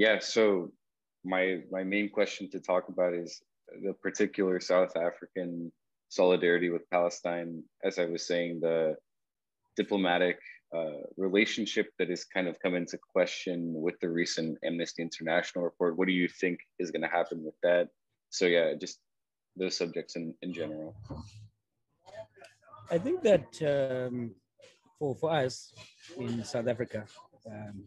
[0.00, 0.72] yeah, so
[1.24, 3.42] my my main question to talk about is
[3.84, 5.70] the particular South African
[6.08, 7.62] solidarity with Palestine.
[7.84, 8.96] As I was saying, the
[9.76, 10.38] diplomatic
[10.74, 15.98] uh, relationship that has kind of come into question with the recent Amnesty International report.
[15.98, 17.88] What do you think is going to happen with that?
[18.30, 19.00] So yeah, just
[19.54, 20.96] those subjects in, in general.
[22.90, 24.34] I think that um,
[24.98, 25.74] for, for us
[26.16, 27.04] in South Africa,
[27.46, 27.84] um,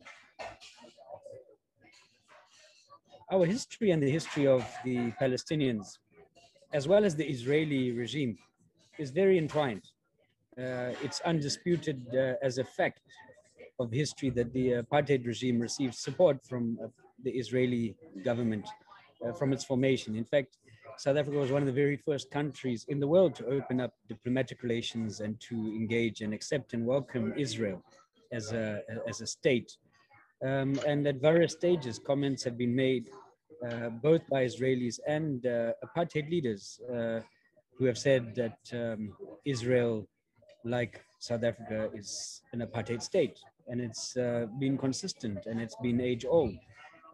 [3.33, 5.87] our history and the history of the Palestinians,
[6.71, 8.37] as well as the Israeli regime,
[8.99, 9.85] is very entwined.
[10.55, 13.01] Uh, it's undisputed uh, as a fact
[13.79, 16.87] of history that the apartheid regime received support from uh,
[17.25, 17.95] the Israeli
[18.29, 18.65] government
[19.25, 20.15] uh, from its formation.
[20.15, 20.51] In fact,
[20.97, 23.93] South Africa was one of the very first countries in the world to open up
[24.07, 27.83] diplomatic relations and to engage and accept and welcome Israel
[28.31, 29.69] as a, as a state.
[30.45, 33.05] Um, and at various stages, comments have been made
[34.01, 37.19] both by Israelis and uh, apartheid leaders uh,
[37.77, 39.13] who have said that um,
[39.45, 40.07] Israel,
[40.63, 43.39] like South Africa, is an apartheid state.
[43.67, 46.55] And it's uh, been consistent and it's been age old.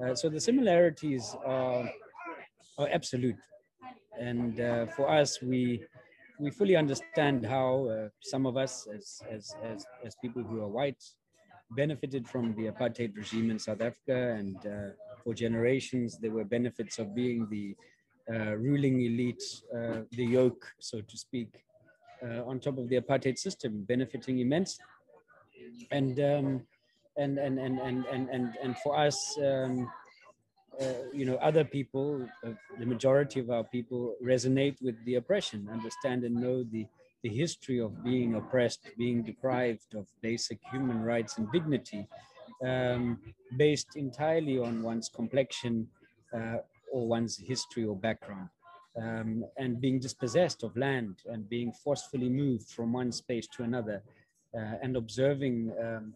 [0.03, 1.89] Uh, so the similarities are,
[2.77, 3.35] are absolute.
[4.19, 5.83] And uh, for us, we
[6.39, 10.69] we fully understand how uh, some of us, as, as, as, as people who are
[10.69, 11.03] white,
[11.71, 14.35] benefited from the apartheid regime in South Africa.
[14.39, 14.91] And uh,
[15.23, 17.75] for generations, there were benefits of being the
[18.31, 19.43] uh, ruling elite,
[19.75, 21.49] uh, the yoke, so to speak,
[22.23, 24.85] uh, on top of the apartheid system, benefiting immensely.
[25.91, 26.61] And, um,
[27.17, 29.89] and, and, and, and, and, and, and for us, um,
[30.79, 35.67] uh, you know, other people, uh, the majority of our people resonate with the oppression,
[35.71, 36.85] understand and know the,
[37.23, 42.07] the history of being oppressed, being deprived of basic human rights and dignity,
[42.65, 43.19] um,
[43.57, 45.87] based entirely on one's complexion
[46.33, 46.57] uh,
[46.91, 48.49] or one's history or background.
[49.01, 54.03] Um, and being dispossessed of land and being forcefully moved from one space to another
[54.57, 56.13] uh, and observing um,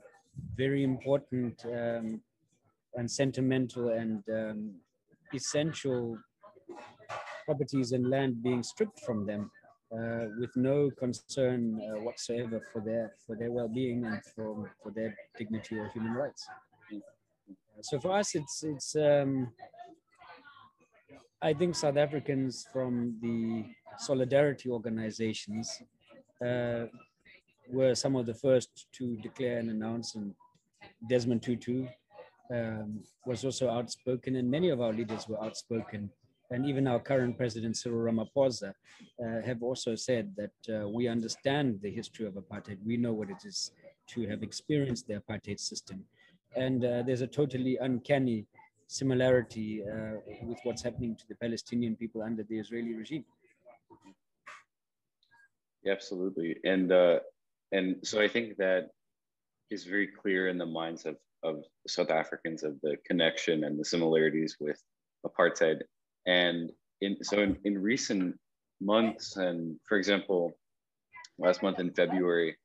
[0.55, 2.19] very important um,
[2.95, 4.71] and sentimental and um,
[5.33, 6.17] essential
[7.45, 9.51] properties and land being stripped from them
[9.93, 15.15] uh, with no concern uh, whatsoever for their for their well-being and for for their
[15.37, 16.47] dignity or human rights.
[17.81, 18.95] So for us, it's it's.
[18.95, 19.51] Um,
[21.41, 23.65] I think South Africans from the
[23.97, 25.81] solidarity organizations
[26.41, 26.85] uh,
[27.69, 30.33] were some of the first to declare and announce, and
[31.09, 31.85] Desmond Tutu
[32.49, 36.09] um, was also outspoken, and many of our leaders were outspoken.
[36.53, 38.73] And even our current president, Cyril Ramaphosa,
[39.23, 42.77] uh, have also said that uh, we understand the history of apartheid.
[42.85, 43.71] We know what it is
[44.13, 46.05] to have experienced the apartheid system.
[46.55, 48.45] And uh, there's a totally uncanny
[48.87, 53.25] similarity uh, with what's happening to the Palestinian people under the Israeli regime.
[55.83, 56.57] Yeah, absolutely.
[56.63, 57.19] And, uh,
[57.71, 58.89] and so I think that
[59.71, 63.85] is very clear in the minds of of South Africans of the connection and the
[63.85, 64.81] similarities with
[65.25, 65.81] apartheid.
[66.25, 68.35] And in, so in, in recent
[68.81, 70.53] months, and for example,
[71.37, 72.55] last month in February,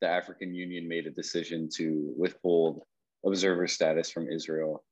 [0.00, 2.82] the African Union made a decision to withhold
[3.24, 4.84] observer status from Israel.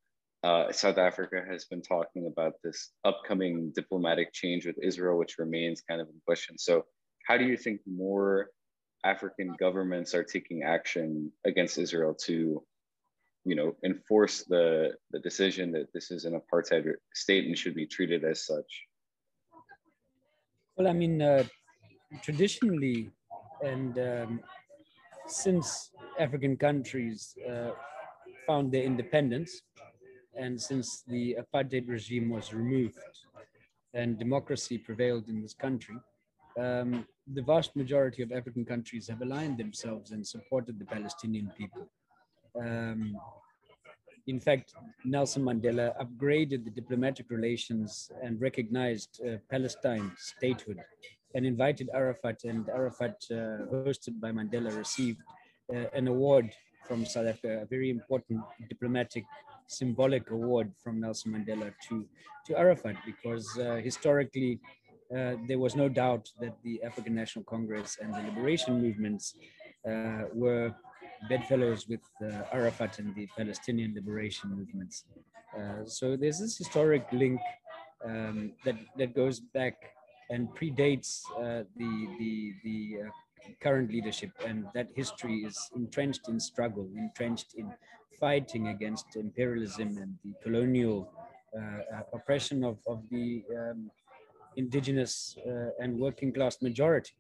[0.43, 5.83] Uh, South Africa has been talking about this upcoming diplomatic change with Israel, which remains
[5.89, 6.59] kind of in question.
[6.59, 6.85] So,
[7.27, 8.51] how do you think more
[9.05, 12.63] African governments are taking action against Israel to
[13.45, 17.87] you know, enforce the, the decision that this is an apartheid state and should be
[17.87, 18.87] treated as such?
[20.77, 21.45] Well, I mean, uh,
[22.23, 23.11] traditionally,
[23.63, 24.41] and um,
[25.27, 27.71] since African countries uh,
[28.47, 29.63] found their independence,
[30.37, 32.99] and since the apartheid regime was removed
[33.93, 35.97] and democracy prevailed in this country,
[36.59, 41.89] um, the vast majority of African countries have aligned themselves and supported the Palestinian people.
[42.61, 43.17] Um,
[44.27, 50.79] in fact, Nelson Mandela upgraded the diplomatic relations and recognized uh, Palestine statehood
[51.35, 55.21] and invited Arafat, and Arafat, uh, hosted by Mandela, received
[55.75, 56.51] uh, an award
[56.87, 59.25] from South Africa, a very important diplomatic,
[59.67, 62.07] symbolic award from Nelson Mandela to,
[62.47, 64.61] to Arafat, because uh, historically
[65.15, 69.35] uh, there was no doubt that the African National Congress and the liberation movements
[69.89, 70.75] uh, were
[71.29, 75.05] bedfellows with uh, Arafat and the Palestinian liberation movements.
[75.57, 77.41] Uh, so there's this historic link
[78.05, 79.77] um, that that goes back
[80.31, 82.77] and predates uh, the the the
[83.61, 87.73] current leadership, and that history is entrenched in struggle, entrenched in
[88.19, 91.11] fighting against imperialism and the colonial
[91.59, 93.91] uh, oppression of, of the um,
[94.57, 97.13] indigenous uh, and working class majority.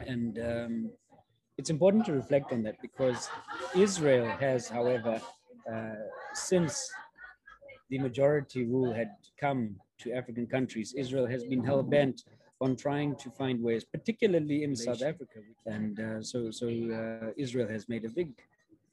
[0.00, 0.90] And um,
[1.58, 3.28] it's important to reflect on that because
[3.76, 5.20] Israel has, however,
[5.72, 5.94] uh,
[6.34, 6.90] since
[7.90, 12.24] the majority rule had come to African countries, Israel has been hell bent
[12.60, 15.40] on trying to find ways, particularly in South Africa.
[15.66, 18.30] And uh, so, so uh, Israel has made a big,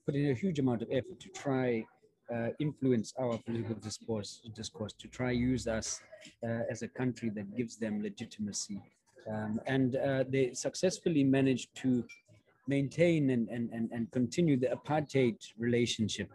[0.05, 1.85] put in a huge amount of effort to try
[2.33, 6.01] uh, influence our political discourse, discourse, to try use us
[6.43, 8.81] uh, as a country that gives them legitimacy.
[9.31, 12.03] Um, and uh, they successfully managed to
[12.77, 16.29] maintain and, and, and, and continue the apartheid relationship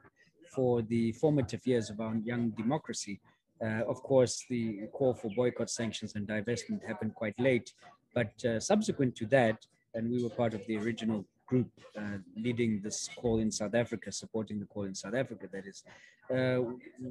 [0.55, 3.21] for the formative years of our young democracy.
[3.65, 7.73] Uh, of course, the call for boycott, sanctions, and divestment happened quite late.
[8.15, 9.57] But uh, subsequent to that,
[9.95, 14.11] and we were part of the original group uh, leading this call in South Africa,
[14.11, 15.85] supporting the call in South Africa, that is,
[16.31, 16.61] uh,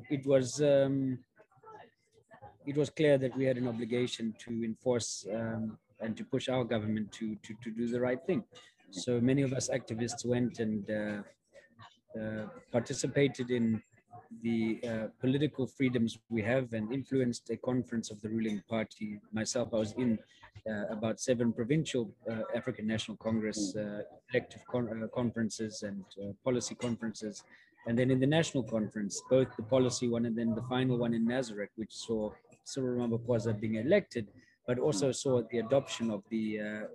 [0.09, 1.19] it was um,
[2.65, 6.63] it was clear that we had an obligation to enforce um, and to push our
[6.63, 8.43] government to, to, to do the right thing.
[8.93, 13.81] So many of us activists went and uh, uh, participated in
[14.43, 19.19] the uh, political freedoms we have and influenced a conference of the ruling party.
[19.31, 20.19] Myself, I was in
[20.69, 26.05] uh, about seven provincial uh, African National Congress uh, elective con conferences and
[26.43, 27.43] policy conferences.
[27.87, 31.15] And then in the national conference, both the policy one and then the final one
[31.15, 32.29] in Nasrec, which saw
[32.63, 34.27] Cyril Ramaphosa being elected,
[34.67, 36.85] but also saw the adoption of the um,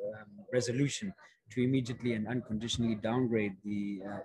[0.52, 1.12] resolution
[1.52, 4.18] to immediately and unconditionally downgrade the uh,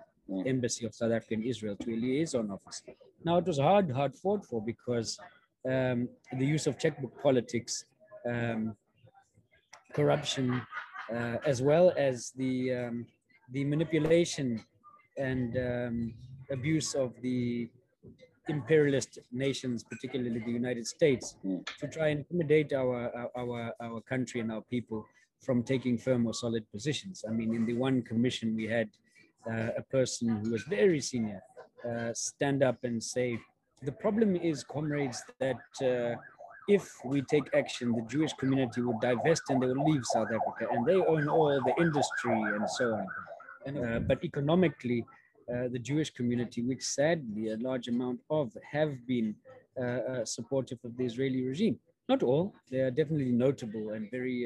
[0.46, 2.82] embassy of South Africa in Israel to a liaison office.
[3.24, 5.18] Now it was hard, hard fought for because
[5.68, 7.84] um, the use of checkbook politics,
[8.26, 8.76] um,
[9.92, 10.60] corruption,
[11.12, 13.06] uh, as well as the um,
[13.52, 14.62] the manipulation
[15.18, 16.14] and um,
[16.50, 17.68] abuse of the
[18.48, 21.36] imperialist nations, particularly the United States,
[21.80, 25.06] to try and intimidate our, our, our country and our people
[25.44, 27.24] from taking firm or solid positions.
[27.28, 28.88] I mean, in the one commission, we had
[29.50, 31.42] uh, a person who was very senior
[31.88, 33.38] uh, stand up and say,
[33.82, 36.14] the problem is, comrades, that uh,
[36.68, 40.64] if we take action, the Jewish community will divest and they will leave South Africa,
[40.72, 43.06] and they own all the industry and so on.
[43.66, 45.04] And, uh, but economically,
[45.52, 49.34] uh, the Jewish community, which sadly a large amount of have been
[49.82, 51.78] uh, supportive of the Israeli regime.
[52.08, 54.38] Not all, they are definitely notable and very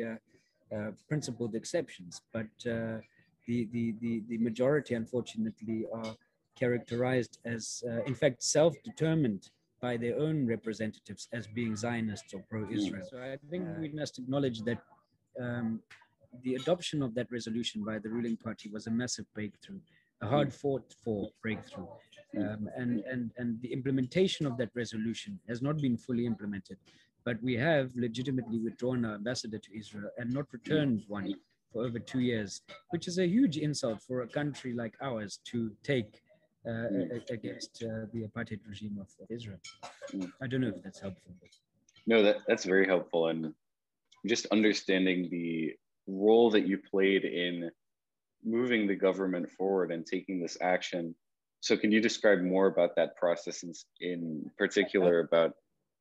[0.72, 3.02] uh, uh, principled exceptions, but the,
[3.46, 6.14] the, the, the majority, unfortunately, are
[6.58, 9.48] characterized as, in fact, self-determined
[9.80, 13.06] by their own representatives as being Zionists or pro-Israel.
[13.10, 14.80] So I think we must acknowledge that
[15.40, 15.80] um,
[16.42, 19.80] the adoption of that resolution by the ruling party was a massive breakthrough
[20.20, 21.86] a hard fought for breakthrough.
[22.36, 26.76] Um, and, and, and the implementation of that resolution has not been fully implemented.
[27.24, 31.34] But we have legitimately withdrawn our ambassador to Israel and not returned one
[31.72, 35.70] for over two years, which is a huge insult for a country like ours to
[35.82, 36.22] take
[36.66, 36.88] uh,
[37.30, 39.58] against uh, the apartheid regime of Israel.
[40.42, 41.32] I don't know if that's helpful.
[42.06, 43.28] No, that, that's very helpful.
[43.28, 43.54] And
[44.26, 45.74] just understanding the
[46.06, 47.70] role that you played in
[48.44, 51.14] moving the government forward and taking this action.
[51.60, 55.54] So, can you describe more about that process in, in particular about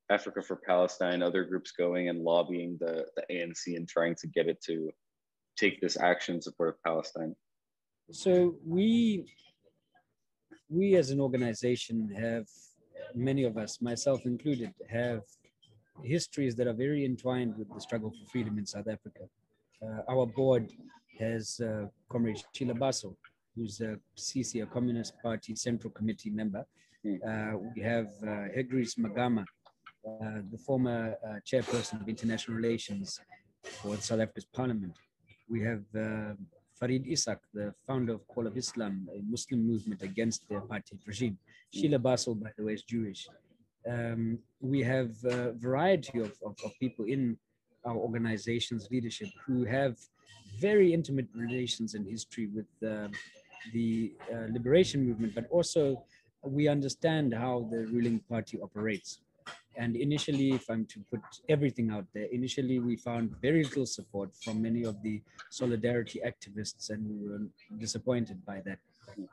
[0.09, 4.47] Africa for Palestine, other groups going and lobbying the, the ANC and trying to get
[4.47, 4.89] it to
[5.57, 7.35] take this action in support of Palestine?
[8.11, 9.25] So, we,
[10.69, 12.45] we as an organization have,
[13.13, 15.23] many of us, myself included, have
[16.03, 19.25] histories that are very entwined with the struggle for freedom in South Africa.
[19.81, 20.71] Uh, our board
[21.19, 23.15] has uh, Comrade Sheila Basso,
[23.55, 26.65] who's a CC, a Communist Party Central Committee member.
[27.05, 27.19] Mm.
[27.25, 29.45] Uh, we have uh, Hegris Magama,
[30.07, 33.19] uh, the former uh, chairperson of international relations
[33.63, 34.95] for the South Africa's parliament.
[35.49, 36.33] We have uh,
[36.79, 41.37] Farid Esack, the founder of Call of Islam, a Muslim movement against the apartheid regime.
[41.73, 43.27] Sheila Basso, by the way, is Jewish.
[43.89, 47.37] Um, we have a variety of, of, of people in
[47.85, 49.95] our organization's leadership who have
[50.59, 53.07] very intimate relations and history with uh,
[53.73, 56.03] the uh, liberation movement, but also
[56.43, 59.19] we understand how the ruling party operates.
[59.77, 64.35] And initially, if I'm to put everything out there, initially we found very little support
[64.43, 67.41] from many of the solidarity activists, and we were
[67.77, 68.79] disappointed by that.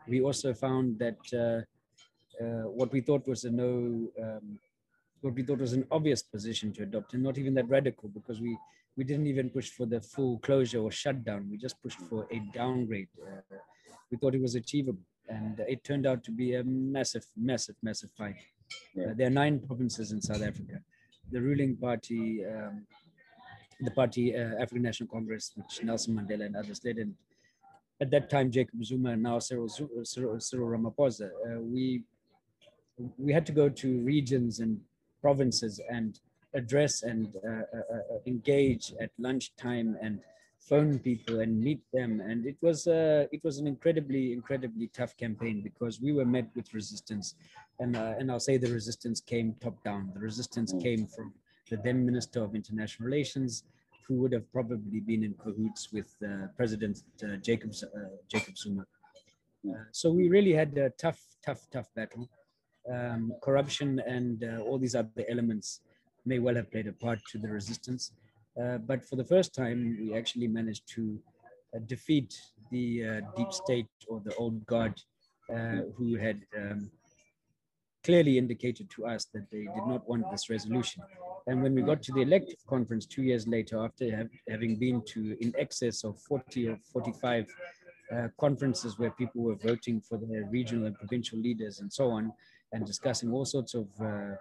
[0.06, 4.58] We also found that uh, uh, what we thought was a no um,
[5.20, 8.40] what we thought was an obvious position to adopt and not even that radical because
[8.40, 8.58] we
[8.96, 11.48] we didn't even push for the full closure or shutdown.
[11.50, 13.08] We just pushed for a downgrade.
[13.20, 13.56] Uh,
[14.10, 18.10] we thought it was achievable, and it turned out to be a massive, massive, massive
[18.16, 18.36] fight.
[18.98, 20.80] Uh, there are nine provinces in South Africa.
[21.30, 22.86] The ruling party, um,
[23.80, 27.14] the party uh, African National Congress, which Nelson Mandela and others led, and
[28.00, 32.02] at that time Jacob Zuma and now Cyril, Cyril, Cyril Ramaphosa, uh, we
[33.18, 34.80] we had to go to regions and
[35.20, 36.20] provinces and
[36.54, 40.20] address and uh, uh, uh, engage at lunchtime and
[40.68, 45.16] phone people and meet them and it was uh, it was an incredibly incredibly tough
[45.16, 47.34] campaign because we were met with resistance
[47.80, 50.82] and uh, and I'll say the resistance came top down the resistance mm.
[50.82, 51.32] came from
[51.70, 53.64] the then minister of international relations
[54.06, 57.02] who would have probably been in cahoots with uh, President
[57.42, 57.72] Jacob
[58.28, 58.84] Jacob Zuma
[59.66, 59.84] mm.
[59.92, 62.28] so we really had a tough tough tough battle
[62.92, 65.80] um, corruption and all these other elements
[66.26, 68.12] may well have played a part to the resistance.
[68.60, 71.18] Uh, but for the first time, we actually managed to
[71.74, 74.94] uh, defeat the uh, deep state or the old guard
[75.96, 76.90] who had um,
[78.04, 81.02] clearly indicated to us that they did not want this resolution.
[81.46, 85.02] And when we got to the elective conference two years later, after have, having been
[85.08, 87.46] to in excess of 40 or 45
[88.14, 92.32] uh, conferences where people were voting for their regional and provincial leaders and so on,
[92.72, 94.34] and discussing all sorts of uh,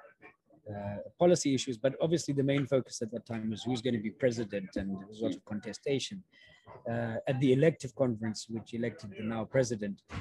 [1.19, 4.11] policy issues, but obviously the main focus at that time was who's going to be
[4.11, 6.23] president, and there was a lot of contestation.
[6.89, 10.15] Uh, at the elective conference, which elected the now president uh,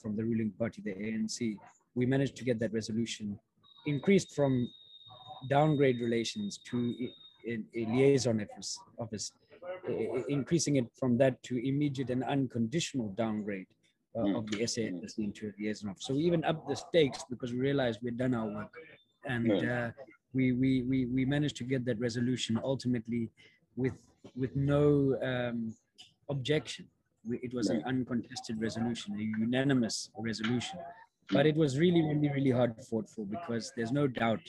[0.00, 1.56] from the ruling party, the ANC,
[1.94, 3.38] we managed to get that resolution
[3.86, 4.68] increased from
[5.48, 6.94] downgrade relations to
[7.46, 9.32] a, a liaison office, office
[10.28, 13.66] increasing it from that to immediate and unconditional downgrade
[14.16, 14.38] uh, mm.
[14.38, 16.04] of the SANC into a liaison office.
[16.06, 18.72] So we even upped the stakes because we realized we'd done our work
[19.26, 19.90] and uh,
[20.34, 23.30] we, we we we managed to get that resolution ultimately
[23.76, 23.94] with
[24.36, 25.74] with no um,
[26.28, 26.86] objection.
[27.26, 30.78] We, it was an uncontested resolution, a unanimous resolution.
[31.30, 34.40] But it was really, really, really hard fought for because there's no doubt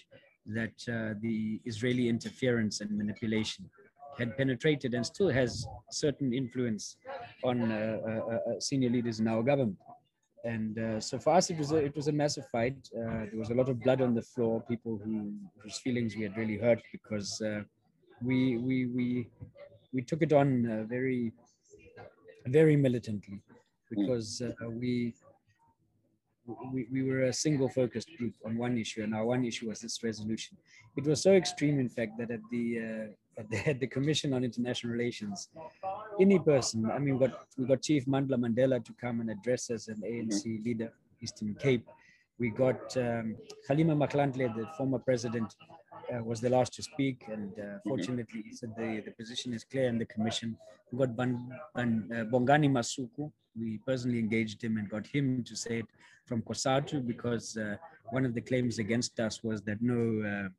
[0.45, 3.69] that uh, the Israeli interference and manipulation
[4.17, 6.97] had penetrated and still has certain influence
[7.43, 9.77] on uh, uh, uh senior leaders in our government.
[10.45, 12.77] And uh, so for us, it was a, it was a massive fight.
[12.95, 14.63] Uh, there was a lot of blood on the floor.
[14.69, 17.61] People who whose feelings we had really hurt because uh,
[18.21, 19.27] we we we
[19.93, 21.33] we took it on uh, very
[22.47, 23.41] very militantly
[23.89, 25.13] because uh, we,
[26.73, 29.81] we we were a single focused group on one issue, and our one issue was
[29.81, 30.57] this resolution.
[30.95, 33.07] It was so extreme, in fact, that at the uh,
[33.39, 35.49] at the, at the Commission on International Relations,
[36.19, 36.91] any person.
[36.91, 40.01] I mean, we got we got Chief Mandla Mandela to come and address us an
[40.05, 40.63] ANC mm-hmm.
[40.63, 40.91] leader,
[41.21, 41.87] Eastern Cape.
[42.37, 43.35] We got um,
[43.69, 45.55] Motlanthe, the former president,
[46.13, 47.89] uh, was the last to speak, and uh, mm-hmm.
[47.89, 50.57] fortunately, he said the, the position is clear in the commission.
[50.91, 53.31] We got Ban, Ban, uh, Bongani Masuku.
[53.59, 55.85] We personally engaged him and got him to say it
[56.25, 57.75] from COSATU because uh,
[58.11, 60.49] one of the claims against us was that no uh,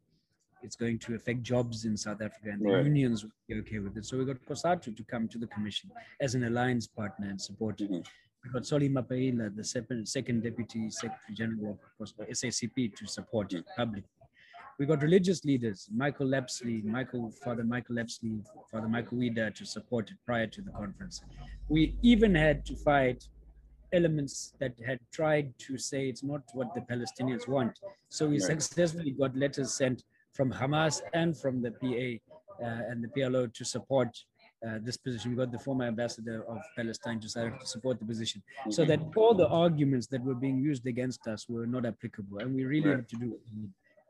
[0.63, 2.85] it's going to affect jobs in South Africa, and the right.
[2.85, 4.05] unions will be okay with it.
[4.05, 5.91] So we got COSATU to come to the commission
[6.21, 8.01] as an alliance partner and support mm-hmm.
[8.43, 13.61] We got Solly Mapaila, the second, second deputy secretary general of SACP, to support mm-hmm.
[13.77, 14.05] public.
[14.79, 20.11] We got religious leaders, Michael Lapsley, Michael, Father Michael Lapsley, Father Michael Weeder to support
[20.11, 21.23] it prior to the conference.
[21.69, 23.29] We even had to fight
[23.93, 27.79] elements that had tried to say it's not what the Palestinians want.
[28.09, 28.43] So we right.
[28.43, 30.05] successfully got letters sent
[30.41, 32.09] from Hamas and from the PA
[32.67, 34.09] uh, and the PLO to support
[34.67, 35.27] uh, this position.
[35.33, 37.29] We got the former ambassador of Palestine to
[37.75, 41.67] support the position, so that all the arguments that were being used against us were
[41.67, 43.43] not applicable, and we really had to do what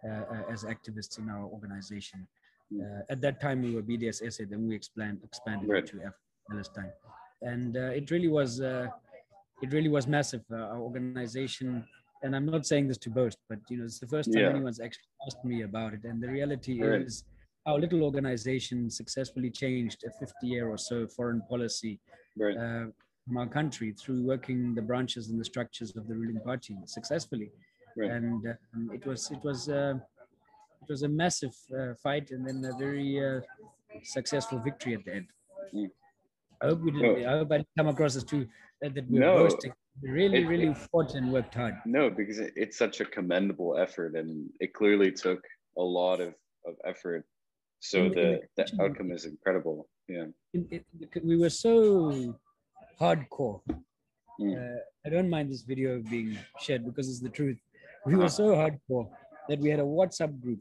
[0.08, 2.20] uh, as activists in our organization.
[2.80, 5.86] Uh, at that time, we were BDS BDSSA, then we expand, expanded right.
[5.86, 5.96] to
[6.48, 6.92] Palestine,
[7.42, 8.86] and uh, it really was uh,
[9.64, 10.44] it really was massive.
[10.52, 11.84] our organization
[12.22, 14.50] and I'm not saying this to boast, but you know, it's the first time yeah.
[14.50, 16.04] anyone's actually asked me about it.
[16.04, 17.02] And the reality right.
[17.02, 17.24] is,
[17.66, 22.00] our little organization successfully changed a 50 year or so foreign policy
[22.38, 22.56] right.
[22.56, 22.86] uh,
[23.26, 27.52] from our country through working the branches and the structures of the ruling party successfully.
[27.96, 28.10] Right.
[28.10, 29.94] And um, it was it was uh,
[30.80, 33.40] it was a massive uh, fight and then a very uh,
[34.04, 35.26] successful victory at the end.
[35.74, 35.90] Mm.
[36.62, 37.26] I hope we didn't.
[37.26, 38.46] I hope I didn't come across as too
[38.80, 39.36] that, that we're no.
[39.36, 39.72] boasting
[40.02, 41.74] really it, really fought and worked hard.
[41.86, 45.40] No because it, it's such a commendable effort and it clearly took
[45.78, 46.34] a lot of,
[46.66, 47.24] of effort.
[47.80, 49.88] So in, the, in the, the outcome is incredible.
[50.08, 50.26] Yeah.
[51.22, 52.38] We were so
[53.00, 53.60] hardcore.
[54.40, 54.56] Mm.
[54.56, 57.58] uh, i don't mind this video being shared because it's the truth.
[58.06, 59.08] We were so hardcore
[59.48, 60.60] that we had a whatsapp group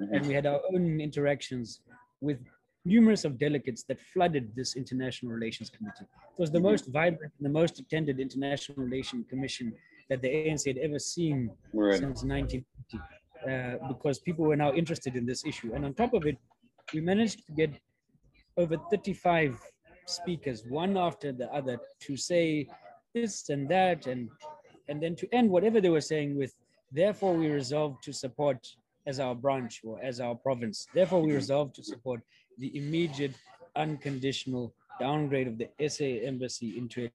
[0.00, 0.14] Mm-hmm.
[0.14, 1.80] And we had our own interactions
[2.20, 2.38] with
[2.84, 6.04] numerous of delegates that flooded this International Relations Committee.
[6.04, 9.72] It was the most vibrant and the most attended International Relations Commission
[10.08, 11.98] that the ANC had ever seen right.
[11.98, 12.98] since 1950,
[13.50, 15.72] uh, because people were now interested in this issue.
[15.74, 16.38] And on top of it,
[16.94, 17.78] we managed to get
[18.56, 19.60] over 35
[20.06, 22.66] speakers, one after the other, to say
[23.14, 24.28] this and that, and
[24.88, 26.54] and then to end whatever they were saying with,
[26.90, 28.66] therefore we resolve to support
[29.08, 30.86] as our branch or as our province.
[30.94, 32.20] Therefore, we resolve to support
[32.58, 33.34] the immediate,
[33.76, 37.12] unconditional downgrade of the SA embassy into it.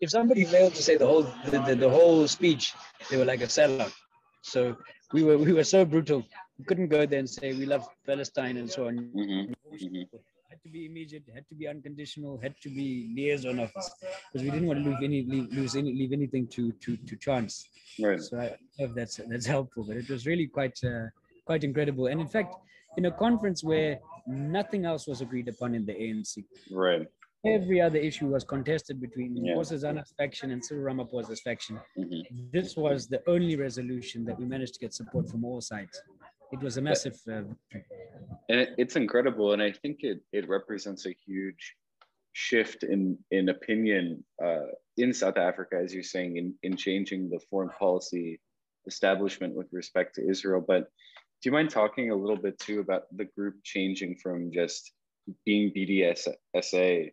[0.00, 2.72] If somebody failed to say the whole the, the, the, whole speech,
[3.10, 3.92] they were like a sellout.
[4.42, 4.76] So
[5.12, 6.24] we were we were so brutal.
[6.58, 9.10] We couldn't go there and say we love Palestine and so on.
[9.16, 9.52] Mm-hmm.
[9.74, 10.16] Mm-hmm
[10.52, 14.50] had to be immediate, had to be unconditional, had to be liaison office because we
[14.50, 17.68] didn't want to lose any leave, lose any leave anything to to to chance.
[17.98, 18.20] Right.
[18.20, 18.48] So I
[18.78, 19.84] hope that's that's helpful.
[19.88, 21.06] But it was really quite uh,
[21.46, 22.06] quite incredible.
[22.08, 22.54] And in fact,
[22.96, 26.44] in a conference where nothing else was agreed upon in the ANC.
[26.70, 27.06] Right.
[27.44, 29.54] Every other issue was contested between yeah.
[29.54, 31.80] Nkosazana's faction and Cyril Ramaphosa's faction.
[31.98, 32.50] Mm-hmm.
[32.52, 36.00] This was the only resolution that we managed to get support from all sides
[36.52, 37.42] it was a massive uh,
[38.48, 41.74] and it, it's incredible and i think it, it represents a huge
[42.32, 47.40] shift in in opinion uh, in south africa as you're saying in, in changing the
[47.50, 48.40] foreign policy
[48.86, 50.88] establishment with respect to israel but
[51.42, 54.92] do you mind talking a little bit too about the group changing from just
[55.44, 57.10] being bdsa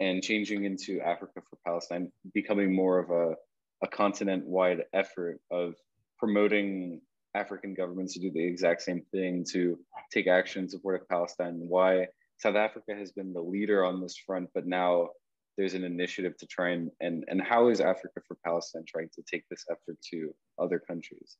[0.00, 3.34] and changing into africa for palestine becoming more of a,
[3.82, 5.74] a continent wide effort of
[6.18, 7.00] promoting
[7.34, 9.78] African governments to do the exact same thing to
[10.12, 11.54] take action in support of Palestine.
[11.56, 12.06] Why
[12.38, 15.10] South Africa has been the leader on this front, but now
[15.56, 19.22] there's an initiative to try and and, and how is Africa for Palestine trying to
[19.30, 21.36] take this effort to other countries?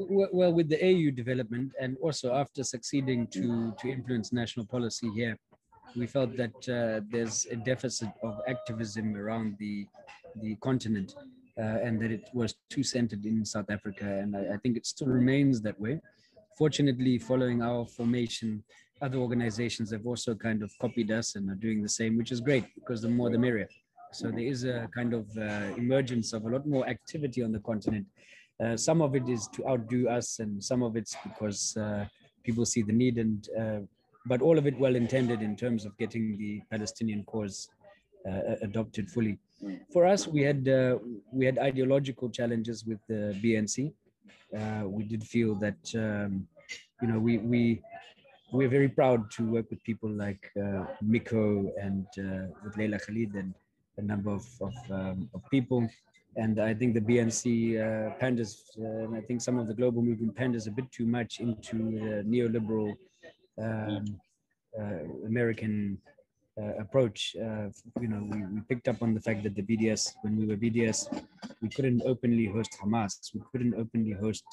[0.00, 5.36] Well, with the AU development and also after succeeding to, to influence national policy here,
[5.96, 9.86] we felt that uh, there's a deficit of activism around the,
[10.40, 11.16] the continent
[11.58, 14.04] uh, and that it was too centered in South Africa.
[14.04, 16.00] And I, I, think it still remains that way.
[16.56, 18.62] Fortunately, following our formation,
[19.02, 22.40] other organizations have also kind of copied us and are doing the same, which is
[22.40, 23.68] great because the more the merrier.
[24.12, 27.60] So there is a kind of uh, emergence of a lot more activity on the
[27.60, 28.06] continent.
[28.62, 32.04] Uh, some of it is to outdo us, and some of it's because uh,
[32.42, 33.80] people see the need, and uh,
[34.26, 37.68] but all of it well intended in terms of getting the Palestinian cause
[38.28, 39.38] uh, adopted fully.
[39.92, 40.98] For us, we had uh,
[41.32, 43.92] we had ideological challenges with the BNC.
[44.84, 46.48] We did feel that um,
[47.00, 47.80] you know we we
[48.50, 53.34] we're very proud to work with people like uh, Miko and uh, with Leila Khaled
[53.34, 53.54] and
[53.98, 55.88] a number of of, um, of people.
[56.36, 57.44] And I think the BNC
[57.78, 61.06] uh, panders, uh, and I think some of the global movement panders a bit too
[61.06, 62.94] much into the neoliberal
[63.60, 64.20] um,
[65.26, 65.98] American
[66.60, 67.36] uh, approach.
[67.36, 67.68] Uh,
[68.00, 70.56] you know, we, we picked up on the fact that the BDS, when we were
[70.56, 71.22] BDS,
[71.62, 74.44] we couldn't openly host Hamas, we couldn't openly host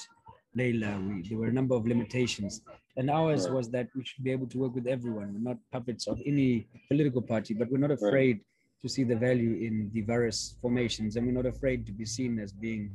[0.55, 0.99] Leila.
[0.99, 2.61] We, there were a number of limitations.
[2.97, 5.33] And ours was that we should be able to work with everyone.
[5.33, 8.39] We're not puppets of any political party, but we're not afraid
[8.81, 11.15] to see the value in the various formations.
[11.15, 12.91] And we're not afraid to be seen as being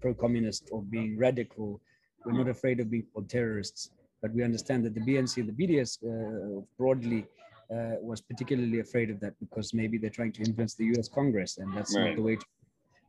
[0.00, 1.80] pro communist or being radical.
[2.24, 3.90] We're not afraid of being called terrorists.
[4.22, 7.26] But we understand that the BNC the BDS uh, broadly
[7.70, 11.08] uh, was particularly afraid of that because maybe they're trying to influence the U.S.
[11.08, 12.08] Congress, and that's right.
[12.08, 12.36] not the way.
[12.36, 12.46] To,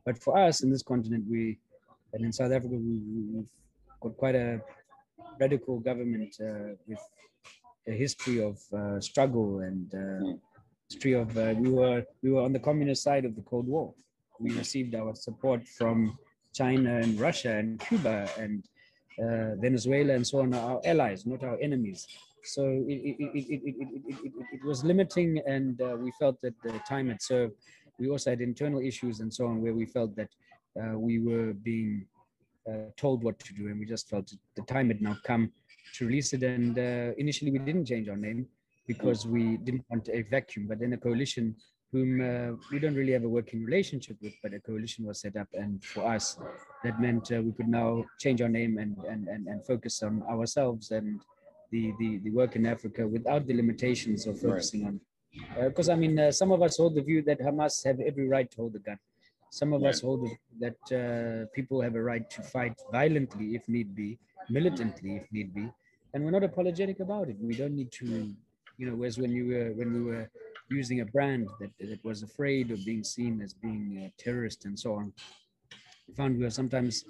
[0.04, 1.58] but for us in this continent, we
[2.12, 3.46] and in South Africa, we, have
[4.00, 4.60] got quite a
[5.40, 7.00] radical government uh, with
[7.86, 10.32] a history of uh, struggle and uh,
[10.88, 13.92] history of uh, we were we were on the communist side of the Cold War.
[14.40, 16.16] We received our support from
[16.54, 18.64] China and Russia and Cuba and
[19.18, 22.06] uh, Venezuela and so on, our allies, not our enemies.
[22.44, 23.60] So it, it, it,
[24.14, 27.54] it, it, was limiting and uh, we felt that the time had served.
[27.98, 30.30] We also had internal issues and so on where we felt that
[30.80, 32.06] uh, we were being
[32.70, 35.50] uh, told what to do and we just felt the time had now come
[35.96, 36.44] to release it.
[36.44, 38.46] And uh, initially we didn't change our name
[38.88, 41.54] because we didn't want a vacuum but then a coalition
[41.92, 45.36] whom uh, we don't really have a working relationship with but a coalition was set
[45.36, 46.38] up and for us
[46.82, 50.22] that meant uh, we could now change our name and, and, and, and focus on
[50.34, 51.20] ourselves and
[51.70, 54.88] the, the, the work in Africa without the limitations of focusing right.
[54.88, 55.00] on.
[55.68, 58.26] Because uh, I mean, uh, some of us hold the view that Hamas have every
[58.28, 58.98] right to hold a gun.
[59.50, 59.90] Some of right.
[59.90, 60.28] us hold
[60.60, 64.18] that uh, people have a right to fight violently if need be,
[64.50, 65.70] militantly if need be,
[66.12, 67.36] and we're not apologetic about it.
[67.40, 68.34] We don't need to,
[68.78, 68.96] you know.
[68.96, 70.30] Whereas when you were when we were
[70.70, 74.78] using a brand that that was afraid of being seen as being a terrorist and
[74.78, 75.12] so on,
[76.06, 77.04] we found we were sometimes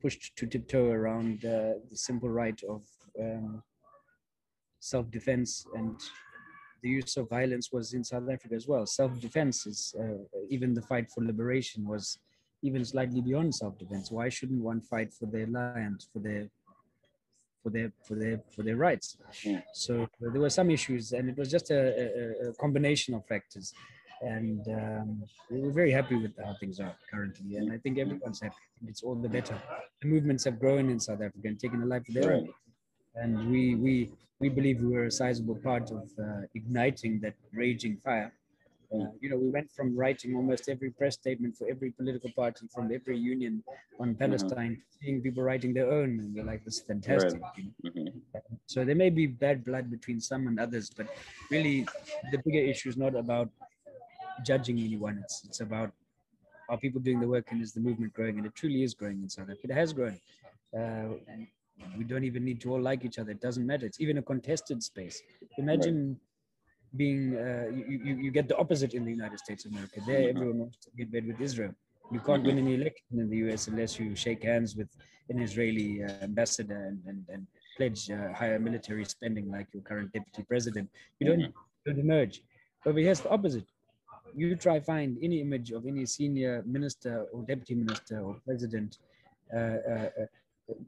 [0.00, 2.82] pushed to tiptoe around uh, the simple right of
[3.20, 3.62] um,
[4.80, 6.00] self-defense and
[6.82, 8.86] the use of violence was in South Africa as well.
[8.86, 12.18] Self-defense is uh, even the fight for liberation was
[12.62, 14.10] even slightly beyond self-defense.
[14.10, 16.48] Why shouldn't one fight for their land, for their
[17.62, 19.16] for their for their for their rights?
[19.42, 19.60] Yeah.
[19.72, 23.72] So there were some issues, and it was just a, a, a combination of factors.
[24.20, 28.56] And um, we're very happy with how things are currently, and I think everyone's happy.
[28.88, 29.56] It's all the better.
[30.02, 32.48] The movements have grown in South Africa and taken a life of their own,
[33.14, 37.96] and we we we believe we were a sizable part of uh, igniting that raging
[38.04, 38.32] fire
[38.94, 42.66] uh, you know, we went from writing almost every press statement for every political party
[42.74, 43.62] from every union
[44.00, 44.18] on mm-hmm.
[44.18, 45.04] Palestine, mm-hmm.
[45.04, 47.68] seeing people writing their own, and we're like, "This is fantastic." Right.
[47.84, 48.54] mm-hmm.
[48.66, 51.06] So there may be bad blood between some and others, but
[51.50, 51.86] really,
[52.32, 53.50] the bigger issue is not about
[54.42, 55.20] judging anyone.
[55.22, 55.92] It's it's about
[56.70, 58.38] are people doing the work and is the movement growing?
[58.38, 59.60] And it truly is growing in South Africa.
[59.64, 60.18] It has grown.
[60.76, 61.14] Uh,
[61.96, 63.32] we don't even need to all like each other.
[63.32, 63.86] It doesn't matter.
[63.86, 65.22] It's even a contested space.
[65.58, 66.18] Imagine.
[66.96, 70.00] Being uh, you, you, you get the opposite in the United States of America.
[70.06, 70.36] There, mm-hmm.
[70.36, 71.74] everyone wants to get bed with Israel.
[72.10, 74.88] You can't win any election in the US unless you shake hands with
[75.28, 77.46] an Israeli uh, ambassador and, and, and
[77.76, 80.88] pledge uh, higher military spending like your current deputy president.
[81.20, 81.90] You don't, mm-hmm.
[81.90, 82.42] don't emerge.
[82.86, 83.66] Over here's the opposite.
[84.34, 88.98] You try find any image of any senior minister or deputy minister or president
[89.54, 90.26] uh, uh, uh,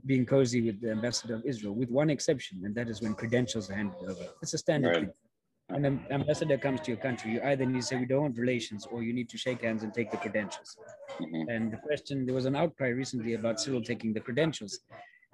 [0.06, 3.70] being cozy with the ambassador of Israel, with one exception, and that is when credentials
[3.70, 4.26] are handed over.
[4.42, 5.00] It's a standard right.
[5.00, 5.12] thing
[5.70, 8.86] an ambassador comes to your country, you either need to say we don't want relations,
[8.90, 10.76] or you need to shake hands and take the credentials.
[11.20, 11.48] Mm-hmm.
[11.48, 14.80] And the question, there was an outcry recently about Cyril taking the credentials,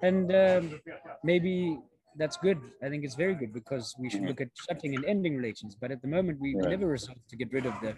[0.01, 0.79] and um,
[1.23, 1.79] maybe
[2.17, 2.59] that's good.
[2.83, 4.29] I think it's very good because we should mm-hmm.
[4.29, 5.75] look at shutting and ending relations.
[5.79, 6.69] But at the moment, we right.
[6.69, 7.95] never resolved to get rid of the,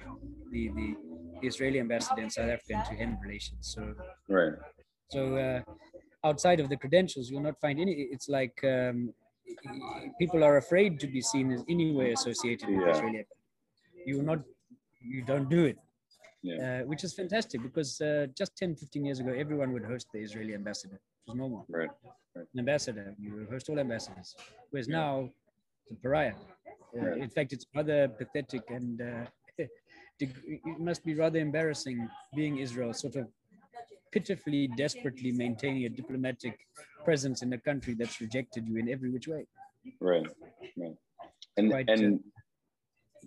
[0.52, 0.95] the the,
[1.41, 3.75] the Israeli ambassador in South Africa and to end relations.
[3.75, 3.93] So
[4.28, 4.54] right.
[5.12, 5.62] So uh,
[6.23, 7.93] outside of the credentials, you'll not find any.
[8.12, 9.13] It's like um,
[10.19, 12.91] people are afraid to be seen as anywhere associated with yeah.
[12.91, 13.23] Australia.
[14.05, 14.39] You not,
[15.01, 15.77] you don't do it,
[16.41, 16.81] yeah.
[16.81, 20.19] uh, which is fantastic because uh, just 10, 15 years ago, everyone would host the
[20.19, 20.95] Israeli ambassador.
[20.95, 21.65] It was normal.
[21.69, 21.89] Right.
[22.35, 22.45] right.
[22.53, 24.35] An ambassador, you host all ambassadors.
[24.69, 24.97] Whereas yeah.
[24.97, 25.29] now,
[25.83, 26.33] it's a pariah.
[26.97, 29.25] Uh, in fact, it's rather pathetic and uh,
[30.19, 33.27] it must be rather embarrassing being Israel, sort of
[34.11, 36.59] pitifully, desperately maintaining a diplomatic
[37.03, 39.45] presence in a country that's rejected you in every which way.
[40.01, 40.27] Right,
[40.77, 40.95] right.
[41.57, 42.19] And and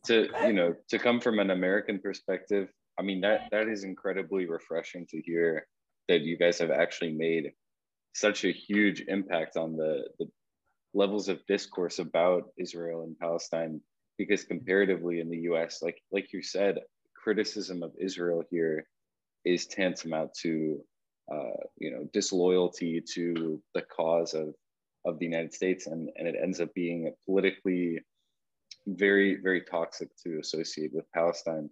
[0.07, 2.69] to you know to come from an American perspective,
[2.99, 5.67] I mean that that is incredibly refreshing to hear
[6.09, 7.53] that you guys have actually made
[8.15, 10.27] such a huge impact on the the
[10.95, 13.81] levels of discourse about Israel and Palestine
[14.19, 16.79] because comparatively in the US like like you said
[17.15, 18.87] criticism of Israel here
[19.45, 20.81] is tantamount to
[21.33, 24.55] uh, you know disloyalty to the cause of
[25.05, 28.01] of the United States, and and it ends up being politically
[28.87, 31.71] very very toxic to associate with Palestine.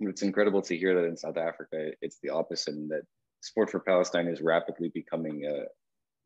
[0.00, 3.02] It's incredible to hear that in South Africa it's the opposite, and that
[3.40, 5.64] support for Palestine is rapidly becoming a, uh,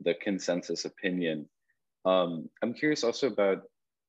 [0.00, 1.48] the consensus opinion.
[2.04, 3.62] Um, I'm curious also about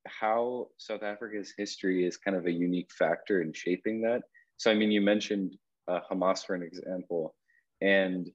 [0.07, 4.23] how South Africa's history is kind of a unique factor in shaping that.
[4.57, 7.35] So, I mean, you mentioned uh, Hamas, for an example,
[7.81, 8.29] and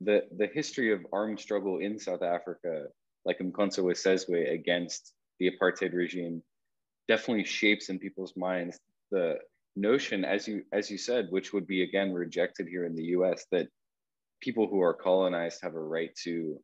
[0.00, 2.86] the the history of armed struggle in South Africa,
[3.24, 6.42] like Mkhonto weSizwe against the apartheid regime,
[7.08, 8.78] definitely shapes in people's minds
[9.10, 9.38] the
[9.76, 13.46] notion, as you as you said, which would be again rejected here in the U.S.,
[13.52, 13.68] that
[14.40, 16.58] people who are colonized have a right to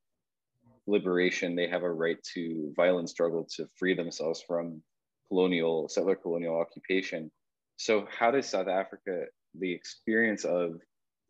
[0.87, 1.55] liberation.
[1.55, 4.83] They have a right to violent struggle to free themselves from
[5.29, 7.31] colonial settler colonial occupation.
[7.77, 9.27] So, how does South Africa
[9.59, 10.81] the experience of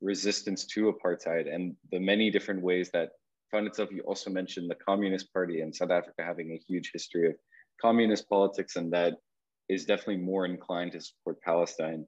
[0.00, 3.10] resistance to apartheid and the many different ways that
[3.50, 3.90] found itself.
[3.90, 7.34] You also mentioned the Communist Party in South Africa having a huge history of
[7.80, 9.14] communist politics, and that
[9.68, 12.06] is definitely more inclined to support Palestine.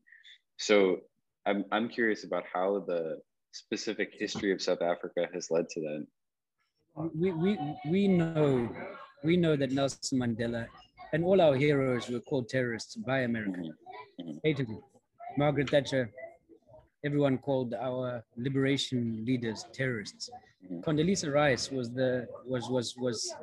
[0.59, 0.98] So
[1.46, 3.18] I'm, I'm curious about how the
[3.52, 6.06] specific history of South Africa has led to that.
[7.14, 8.68] We, we, we know
[9.22, 10.66] we know that Nelson Mandela
[11.12, 13.61] and all our heroes were called terrorists by America,
[14.20, 14.76] mm-hmm.
[15.37, 16.11] Margaret Thatcher,
[17.05, 20.31] everyone called our liberation leaders terrorists.
[20.64, 20.81] Mm-hmm.
[20.81, 23.35] Condoleezza Rice was the was was was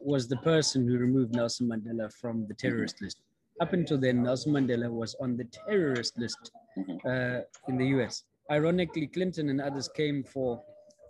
[0.00, 3.18] was the person who removed Nelson Mandela from the terrorist list.
[3.60, 6.96] Up until then, Nelson Mandela was on the terrorist list mm-hmm.
[7.06, 8.24] uh, in the U.S.
[8.50, 10.62] Ironically, Clinton and others came for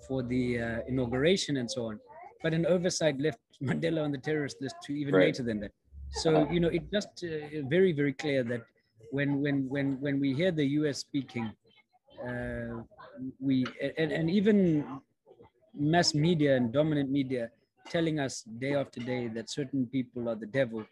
[0.09, 2.01] for the uh, inauguration and so on,
[2.43, 5.27] but an oversight left Mandela on the terrorist list to even right.
[5.27, 5.71] later than that.
[6.11, 8.63] So you know, it just uh, very very clear that
[9.13, 10.99] when when when when we hear the U.S.
[10.99, 11.53] speaking,
[12.29, 12.83] uh,
[13.39, 13.67] we
[13.99, 14.59] and, and even
[15.75, 17.51] mass media and dominant media
[17.89, 20.85] telling us day after day that certain people are the devil,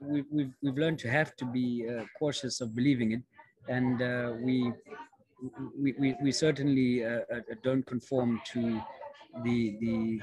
[0.00, 3.22] we, we've, we've learned to have to be uh, cautious of believing it.
[3.68, 4.72] And uh, we,
[5.78, 8.80] we, we, we, certainly uh, uh, don't conform to
[9.44, 10.20] the, the,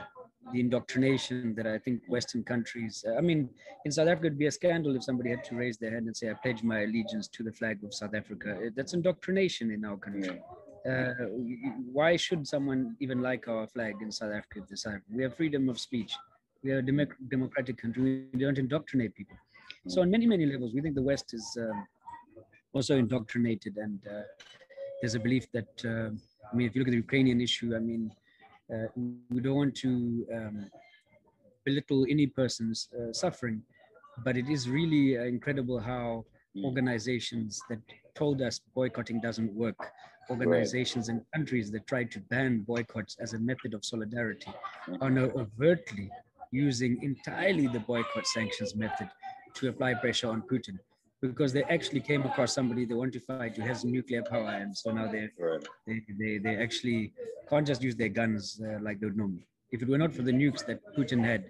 [0.53, 3.49] the indoctrination that I think Western countries, uh, I mean,
[3.85, 6.15] in South Africa, it'd be a scandal if somebody had to raise their hand and
[6.15, 8.57] say, I pledge my allegiance to the flag of South Africa.
[8.75, 10.41] That's indoctrination in our country.
[10.87, 11.13] Uh,
[11.91, 15.01] why should someone even like our flag in South Africa at this time?
[15.11, 16.13] We have freedom of speech.
[16.63, 18.25] We are a dem- democratic country.
[18.31, 19.37] We don't indoctrinate people.
[19.87, 21.87] So on many, many levels, we think the West is um,
[22.73, 23.77] also indoctrinated.
[23.77, 24.21] And uh,
[25.01, 26.09] there's a belief that, uh,
[26.51, 28.11] I mean, if you look at the Ukrainian issue, I mean,
[28.73, 28.87] uh,
[29.29, 30.69] we don't want to um,
[31.65, 33.61] belittle any person's uh, suffering,
[34.23, 36.25] but it is really incredible how
[36.55, 36.65] hmm.
[36.65, 37.79] organizations that
[38.15, 39.77] told us boycotting doesn't work
[40.29, 41.17] organizations right.
[41.17, 44.51] and countries that tried to ban boycotts as a method of solidarity
[44.89, 45.01] mm-hmm.
[45.01, 46.09] are now overtly
[46.51, 49.09] using entirely the boycott sanctions method
[49.53, 50.79] to apply pressure on Putin
[51.21, 54.75] because they actually came across somebody they want to fight who has nuclear power and
[54.77, 55.65] so now they right.
[55.87, 57.13] they, they they actually
[57.49, 60.21] can't just use their guns uh, like they would normally if it were not for
[60.21, 61.45] the nukes that Putin had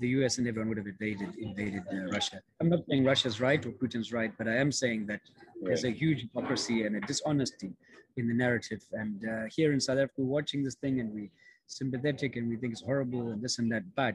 [0.00, 2.40] the US and everyone would have invaded invaded uh, Russia.
[2.60, 5.66] I'm not saying Russia's right or Putin's right, but I am saying that right.
[5.66, 7.72] there's a huge hypocrisy and a dishonesty
[8.16, 8.82] in the narrative.
[8.92, 11.30] And uh, here in South Africa, we're watching this thing and we
[11.66, 13.82] sympathetic and we think it's horrible and this and that.
[13.94, 14.14] But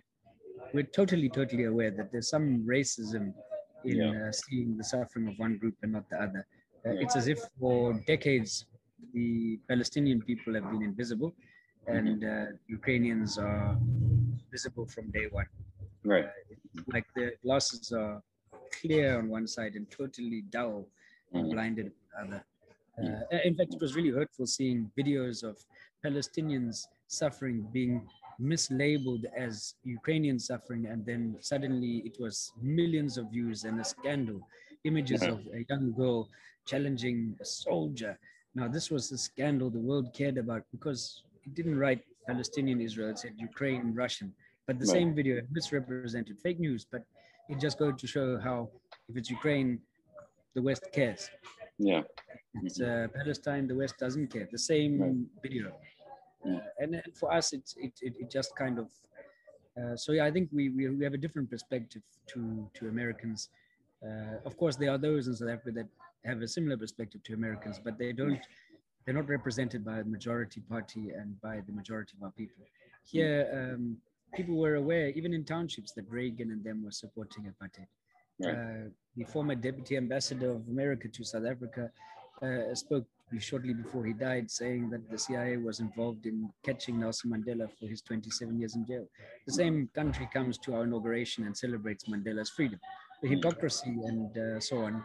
[0.73, 3.33] we're totally, totally aware that there's some racism
[3.85, 4.27] in yeah.
[4.27, 6.45] uh, seeing the suffering of one group and not the other.
[6.85, 8.65] Uh, it's as if for decades
[9.13, 11.33] the Palestinian people have been invisible,
[11.87, 12.53] and mm-hmm.
[12.53, 13.77] uh, Ukrainians are
[14.51, 15.47] visible from day one.
[16.05, 16.25] Right.
[16.87, 18.21] like the glasses are
[18.81, 20.85] clear on one side and totally dull
[21.31, 21.53] and mm-hmm.
[21.53, 22.41] blinded on the
[22.99, 23.25] other.
[23.31, 25.57] Uh, in fact, it was really hurtful seeing videos of
[26.05, 28.05] Palestinians suffering being
[28.41, 34.47] mislabeled as Ukrainian suffering, and then suddenly it was millions of views and a scandal.
[34.83, 36.29] Images of a young girl
[36.65, 38.17] challenging a soldier.
[38.55, 43.09] Now, this was the scandal the world cared about because it didn't write Palestinian Israel,
[43.09, 44.33] it said Ukraine Russian.
[44.67, 47.03] But the same video misrepresented fake news, but
[47.49, 48.69] it just goes to show how
[49.09, 49.79] if it's Ukraine,
[50.55, 51.29] the West cares.
[51.77, 52.03] Yeah.
[52.61, 54.47] It's uh, Palestine, the West doesn't care.
[54.51, 55.73] The same video.
[56.45, 58.87] Uh, and, and, for us, it's, it, it, it just kind of,
[59.77, 63.49] uh, so yeah, I think we, we, we have a different perspective to, to Americans.
[64.03, 65.87] Uh, of course, there are those in South Africa that
[66.25, 68.39] have a similar perspective to Americans, but they don't,
[69.05, 72.63] they're not represented by the majority party and by the majority of our people.
[73.05, 73.97] Here, um,
[74.33, 77.87] people were aware, even in townships, that Reagan and them were supporting apartheid.
[78.39, 78.55] Right.
[78.55, 81.91] Uh, the former deputy ambassador of America to South Africa
[82.41, 83.05] uh, spoke
[83.39, 87.87] shortly before he died, saying that the CIA was involved in catching Nelson Mandela for
[87.87, 89.07] his 27 years in jail.
[89.47, 92.79] The same country comes to our inauguration and celebrates Mandela's freedom.
[93.21, 95.03] The hypocrisy and uh, so on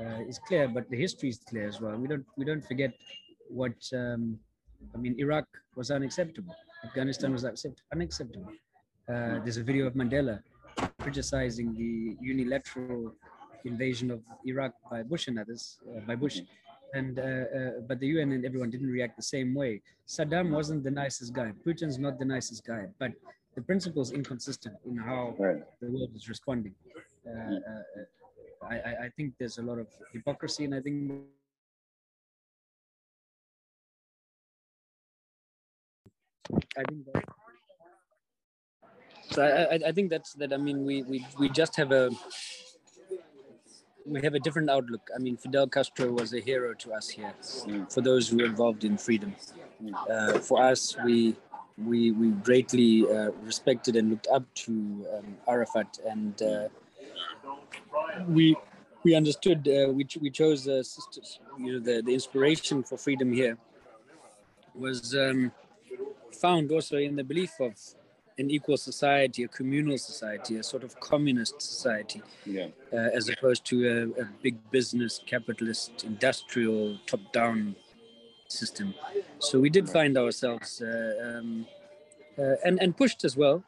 [0.00, 1.96] uh, is clear, but the history is clear as well.
[1.96, 2.92] We don't we don't forget
[3.48, 4.38] what um,
[4.94, 5.14] I mean.
[5.18, 6.54] Iraq was unacceptable.
[6.84, 8.52] Afghanistan was accept- unacceptable.
[9.08, 10.40] Uh, there's a video of Mandela
[11.00, 13.12] criticizing the unilateral
[13.64, 16.40] invasion of Iraq by Bush and others, uh, by Bush.
[16.94, 19.82] And uh, uh, but the UN and everyone didn't react the same way.
[20.06, 21.52] Saddam wasn't the nicest guy.
[21.66, 23.12] Putin's not the nicest guy, but
[23.54, 25.58] the principle is inconsistent in how right.
[25.80, 26.74] the world is responding.
[27.26, 31.12] Uh, uh, I, I think there's a lot of hypocrisy, and I think
[36.76, 37.24] I think that,
[39.30, 40.52] so I, I think that's that.
[40.52, 42.10] I mean, we we we just have a
[44.08, 45.10] we have a different outlook.
[45.14, 47.32] I mean, Fidel Castro was a hero to us here.
[47.42, 47.92] Mm.
[47.92, 49.34] For those who are involved in freedom,
[50.10, 51.36] uh, for us, we
[51.76, 54.72] we we greatly uh, respected and looked up to
[55.14, 56.68] um, Arafat, and uh,
[58.28, 58.56] we
[59.04, 59.68] we understood.
[59.68, 61.40] Uh, we we chose sisters.
[61.58, 63.58] You know, the the inspiration for freedom here
[64.74, 65.52] was um,
[66.32, 67.74] found also in the belief of
[68.38, 72.68] an equal society, a communal society, a sort of communist society, yeah.
[72.92, 77.74] uh, as opposed to a, a, big business, capitalist, industrial, top-down
[78.46, 78.94] system.
[79.40, 81.66] So we did find ourselves uh, um,
[82.38, 83.64] uh, and and pushed as well,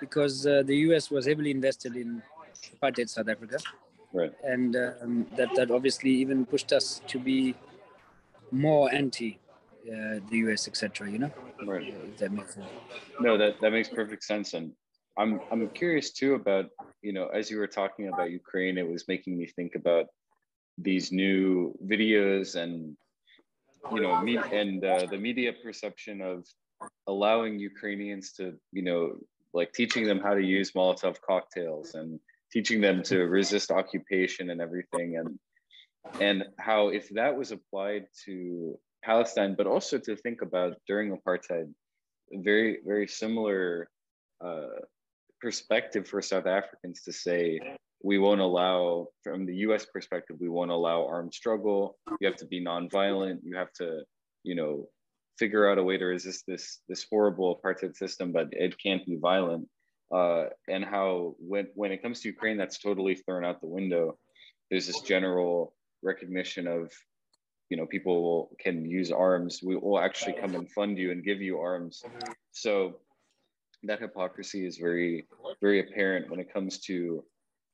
[0.00, 1.10] because uh, the U.S.
[1.10, 2.22] was heavily invested in
[2.74, 3.58] apartheid South Africa,
[4.12, 4.32] right.
[4.44, 7.54] and um, that that obviously even pushed us to be
[8.50, 9.38] more anti
[9.90, 11.10] uh, the US, etc.
[11.10, 11.30] You know,
[11.64, 12.18] right?
[12.18, 12.66] that makes sense.
[13.20, 14.72] No, that that makes perfect sense, and
[15.18, 16.66] I'm I'm curious too about
[17.02, 20.06] you know as you were talking about Ukraine, it was making me think about
[20.78, 22.96] these new videos and
[23.92, 26.44] you know me and uh, the media perception of
[27.06, 29.16] allowing Ukrainians to, you know,
[29.54, 32.20] like teaching them how to use Molotov cocktails and
[32.52, 35.16] teaching them to resist occupation and everything.
[35.16, 35.38] And
[36.20, 41.72] and how if that was applied to Palestine, but also to think about during apartheid,
[42.32, 43.88] very, very similar
[44.44, 44.80] uh,
[45.40, 47.60] perspective for South Africans to say,
[48.02, 51.96] we won't allow, from the US perspective, we won't allow armed struggle.
[52.20, 53.40] You have to be nonviolent.
[53.42, 54.02] You have to,
[54.44, 54.88] you know,
[55.38, 59.16] figure out a way to resist this this horrible apartheid system, but it can't be
[59.16, 59.68] violent.
[60.14, 64.18] Uh, and how when when it comes to Ukraine, that's totally thrown out the window.
[64.70, 66.92] There's this general recognition of,
[67.70, 69.60] you know, people can use arms.
[69.62, 72.02] We will actually come and fund you and give you arms.
[72.06, 72.32] Mm-hmm.
[72.52, 73.00] So
[73.84, 75.26] that hypocrisy is very
[75.60, 77.24] very apparent when it comes to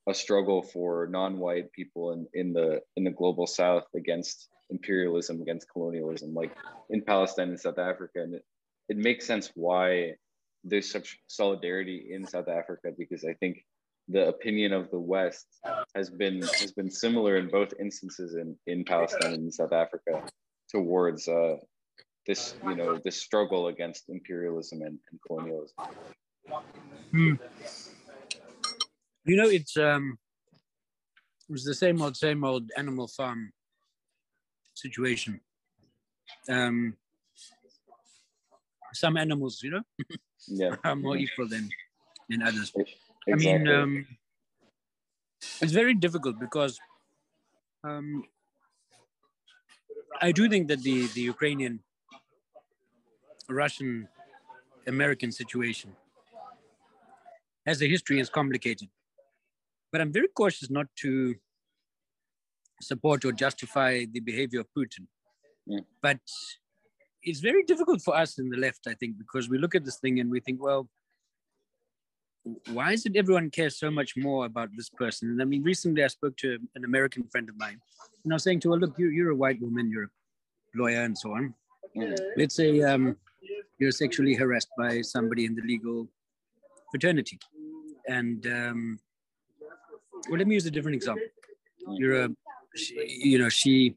[0.07, 5.69] a struggle for non-white people in, in the in the global south against imperialism against
[5.71, 6.55] colonialism like
[6.89, 8.45] in palestine and south africa and it,
[8.89, 10.11] it makes sense why
[10.63, 13.65] there's such solidarity in south africa because i think
[14.07, 15.47] the opinion of the west
[15.95, 20.23] has been has been similar in both instances in in palestine and south africa
[20.69, 21.55] towards uh
[22.27, 25.75] this you know this struggle against imperialism and, and colonialism
[27.11, 27.33] hmm.
[29.25, 30.17] you know it's um
[31.47, 33.51] it was the same old same old animal farm
[34.75, 35.39] situation.
[36.49, 36.95] Um,
[38.93, 39.81] some animals, you know,
[40.47, 40.75] yeah.
[40.83, 41.69] are more equal than,
[42.29, 42.71] than others.
[43.27, 43.53] Exactly.
[43.53, 44.07] I mean, um,
[45.61, 46.79] it's very difficult because
[47.83, 48.23] um,
[50.21, 51.79] I do think that the, the Ukrainian
[53.49, 54.07] Russian
[54.87, 55.95] American situation
[57.65, 58.89] as a history is complicated.
[59.91, 61.35] But I'm very cautious not to
[62.81, 65.07] support or justify the behavior of Putin.
[65.65, 65.79] Yeah.
[66.01, 66.19] But
[67.23, 69.97] it's very difficult for us in the left, I think, because we look at this
[69.97, 70.89] thing and we think, well,
[72.71, 75.29] why is it everyone cares so much more about this person?
[75.29, 77.79] And I mean, recently I spoke to an American friend of mine,
[78.23, 80.09] and I was saying to her, look, you, you're a white woman, you're a
[80.75, 81.53] lawyer, and so on.
[81.93, 82.15] Yeah.
[82.37, 83.15] Let's say um,
[83.79, 86.07] you're sexually harassed by somebody in the legal
[86.91, 87.39] fraternity.
[88.07, 88.99] And um,
[90.29, 91.25] well, let me use a different example.
[91.87, 92.29] You're a
[92.75, 93.95] she, you know, she,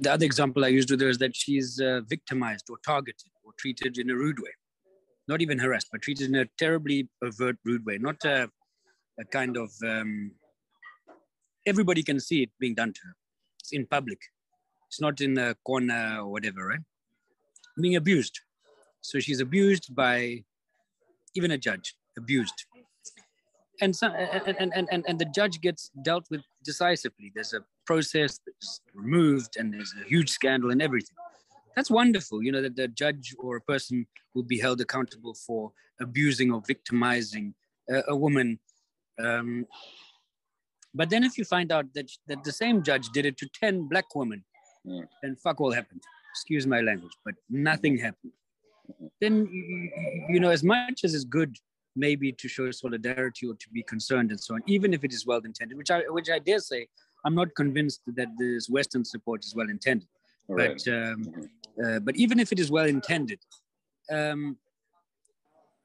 [0.00, 3.52] the other example I used with her is that she's uh, victimized or targeted or
[3.56, 4.50] treated in a rude way.
[5.26, 7.98] Not even harassed, but treated in a terribly overt, rude way.
[7.98, 8.50] Not a,
[9.18, 10.32] a kind of, um,
[11.66, 13.14] everybody can see it being done to her.
[13.60, 14.18] It's in public.
[14.88, 16.80] It's not in a corner or whatever, right?
[17.80, 18.40] Being abused.
[19.00, 20.44] So she's abused by
[21.34, 22.66] even a judge, abused
[23.80, 27.32] and, some, and, and, and, and the judge gets dealt with decisively.
[27.34, 31.16] There's a process that's removed and there's a huge scandal and everything.
[31.76, 35.72] That's wonderful, you know, that the judge or a person will be held accountable for
[36.00, 37.54] abusing or victimizing
[37.90, 38.58] a, a woman.
[39.18, 39.66] Um,
[40.94, 43.88] but then if you find out that, that the same judge did it to 10
[43.88, 44.44] black women,
[45.22, 46.02] then fuck all happened.
[46.32, 48.32] Excuse my language, but nothing happened.
[48.90, 49.06] Mm-hmm.
[49.20, 49.90] Then, you,
[50.28, 51.56] you know, as much as is good
[51.96, 55.26] maybe to show solidarity or to be concerned and so on, even if it is
[55.26, 56.88] well intended, which I which I dare say,
[57.24, 60.08] I'm not convinced that this Western support is well intended.
[60.48, 60.80] Right.
[60.84, 61.50] But um,
[61.84, 63.40] uh, but even if it is well intended,
[64.10, 64.56] um,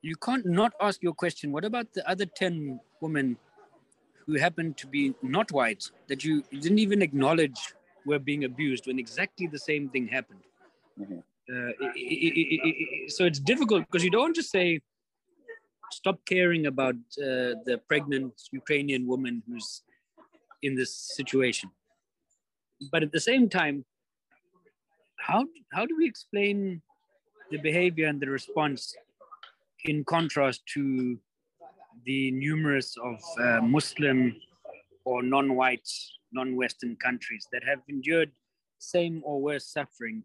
[0.01, 1.51] you can't not ask your question.
[1.51, 3.37] What about the other ten women
[4.25, 7.73] who happen to be not white that you didn't even acknowledge
[8.05, 10.43] were being abused when exactly the same thing happened?
[10.99, 11.19] Mm-hmm.
[11.51, 14.81] Uh, it, it, it, so it's difficult because you don't just say
[15.91, 19.81] stop caring about uh, the pregnant Ukrainian woman who's
[20.61, 21.71] in this situation.
[22.91, 23.85] But at the same time,
[25.29, 26.81] how, how do we explain
[27.51, 28.95] the behavior and the response
[29.85, 31.17] in contrast to
[32.05, 34.35] the numerous of uh, Muslim
[35.05, 35.87] or non-white,
[36.31, 38.31] non-Western countries that have endured
[38.79, 40.23] same or worse suffering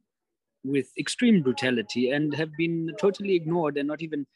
[0.64, 4.26] with extreme brutality and have been totally ignored and not even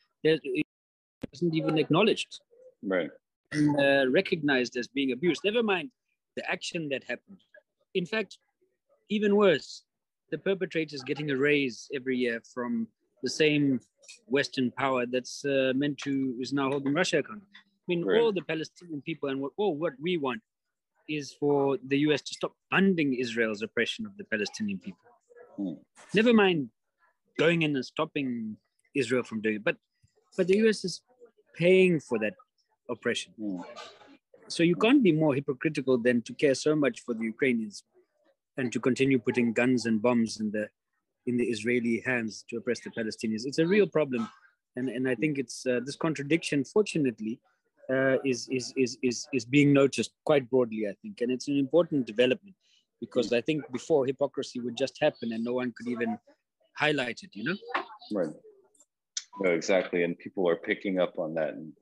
[1.32, 2.40] wasn't even acknowledged
[2.82, 3.10] right.
[3.52, 5.40] and uh, recognized as being abused.
[5.44, 5.90] Never mind
[6.36, 7.40] the action that happened.
[7.94, 8.38] In fact
[9.08, 9.84] even worse
[10.30, 12.86] the perpetrators getting a raise every year from
[13.22, 13.80] the same
[14.26, 18.20] western power that's uh, meant to is now holding russia accountable i mean right.
[18.20, 20.40] all the palestinian people and what, all what we want
[21.08, 25.06] is for the us to stop funding israel's oppression of the palestinian people
[25.56, 25.74] hmm.
[26.14, 26.68] never mind
[27.38, 28.56] going in and stopping
[28.94, 29.76] israel from doing it but
[30.36, 31.02] but the us is
[31.56, 32.34] paying for that
[32.88, 33.32] oppression.
[33.40, 33.64] Mm.
[34.48, 37.82] So you can't be more hypocritical than to care so much for the Ukrainians
[38.58, 40.68] and to continue putting guns and bombs in the
[41.26, 43.46] in the Israeli hands to oppress the Palestinians.
[43.46, 44.28] It's a real problem,
[44.76, 47.40] and and I think it's uh, this contradiction, fortunately,
[47.90, 50.86] uh, is, is is is is being noticed quite broadly.
[50.88, 52.56] I think, and it's an important development
[53.00, 56.18] because I think before hypocrisy would just happen and no one could even
[56.76, 57.30] highlight it.
[57.32, 57.56] You know.
[58.12, 58.34] Right.
[59.40, 61.72] No, exactly, and people are picking up on that and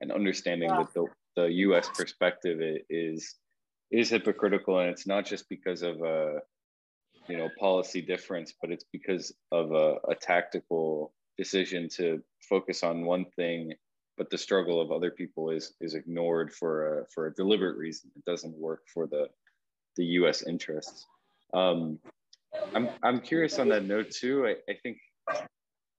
[0.00, 1.06] and understanding that the
[1.36, 1.88] the U.S.
[1.94, 2.58] perspective
[2.90, 3.36] is
[3.98, 6.40] is hypocritical, and it's not just because of a
[7.28, 13.04] you know policy difference, but it's because of a, a tactical decision to focus on
[13.04, 13.72] one thing,
[14.16, 18.10] but the struggle of other people is is ignored for a for a deliberate reason.
[18.16, 19.28] It doesn't work for the
[19.96, 20.42] the U.S.
[20.46, 21.06] interests.
[21.52, 21.98] Um,
[22.74, 24.46] I'm I'm curious on that note too.
[24.46, 24.98] I, I think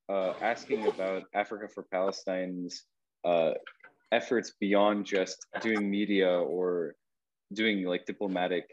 [0.09, 2.83] uh, asking about Africa for Palestine's
[3.23, 3.51] uh,
[4.11, 6.95] efforts beyond just doing media or
[7.53, 8.69] doing like diplomatic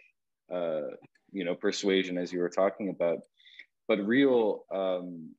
[0.52, 0.92] uh,
[1.32, 3.18] you know persuasion as you were talking about.
[3.88, 5.30] But real um,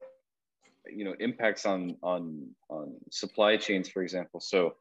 [0.87, 4.39] you know impacts on on on supply chains for example.
[4.39, 4.75] So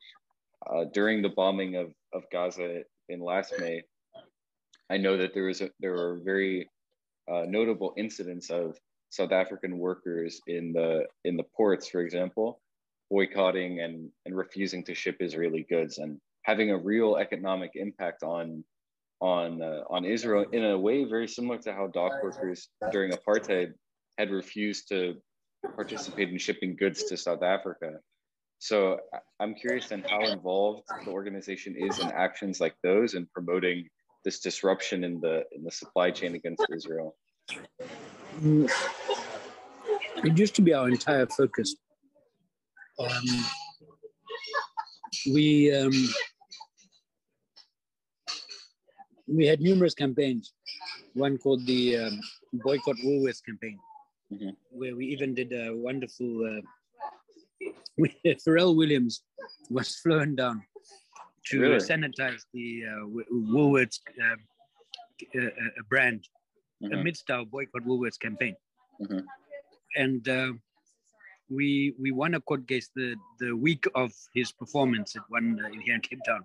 [0.66, 3.82] uh, during the bombing of, of gaza in last may
[4.90, 6.70] i know that there was a, there were very
[7.28, 8.78] uh, notable incidents of
[9.10, 12.60] south african workers in the in the ports for example
[13.12, 15.98] boycotting and and refusing to ship israeli goods.
[15.98, 18.64] And having a real economic impact on
[19.20, 23.72] on uh, on Israel in a way very similar to how dock workers during apartheid
[24.18, 25.16] had refused to
[25.76, 27.92] participate in shipping goods to South Africa.
[28.58, 28.98] So
[29.40, 33.88] I'm curious then how involved the organization is in actions like those and promoting
[34.24, 37.16] this disruption in the in the supply chain against Israel.
[38.40, 38.70] Mm.
[40.24, 41.74] It used to be our entire focus.
[42.98, 43.44] Um,
[45.32, 45.92] we um,
[49.32, 50.52] we had numerous campaigns.
[51.14, 52.20] One called the um,
[52.52, 53.78] Boycott Woolworths campaign,
[54.32, 54.50] mm-hmm.
[54.70, 56.30] where we even did a wonderful.
[56.46, 56.60] Uh,
[58.46, 59.22] Pharrell Williams
[59.70, 60.62] was flown down
[61.46, 61.76] to really?
[61.76, 64.36] sanitize the uh, Woolworths uh,
[65.38, 66.26] uh, uh, brand
[66.82, 66.94] mm-hmm.
[66.94, 68.56] amidst our Boycott Woolworths campaign.
[69.00, 69.20] Mm-hmm.
[69.96, 70.52] And uh,
[71.50, 75.68] we we won a court case the the week of his performance at one uh,
[75.84, 76.44] here in Cape Town,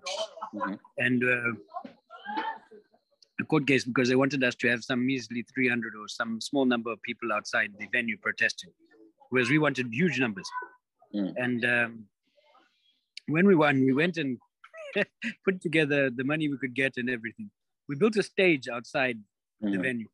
[0.54, 0.74] mm-hmm.
[0.98, 1.90] and uh,
[3.40, 6.64] a court case because they wanted us to have some measly 300 or some small
[6.64, 8.70] number of people outside the venue protesting,
[9.30, 10.48] whereas we wanted huge numbers.
[11.14, 11.34] Mm.
[11.36, 12.04] And um,
[13.28, 14.38] when we won, we went and
[15.44, 17.50] put together the money we could get and everything.
[17.88, 19.18] We built a stage outside
[19.62, 19.72] mm.
[19.72, 20.08] the venue,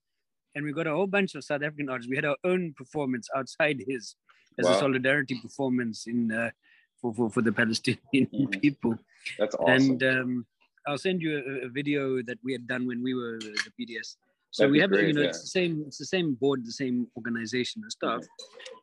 [0.55, 2.11] and we got a whole bunch of South African artists.
[2.11, 4.17] We had our own performance outside his
[4.59, 4.73] as wow.
[4.73, 6.51] a solidarity performance in uh,
[7.01, 8.61] for, for for the Palestinian mm.
[8.63, 8.97] people.
[9.39, 9.91] That's awesome.
[9.91, 10.47] And um,
[10.87, 14.17] I'll send you a, a, video that we had done when we were the BDS.
[14.51, 15.29] So That'd we have, great, you know, yeah.
[15.29, 18.23] it's the same, it's the same board, the same organization and stuff,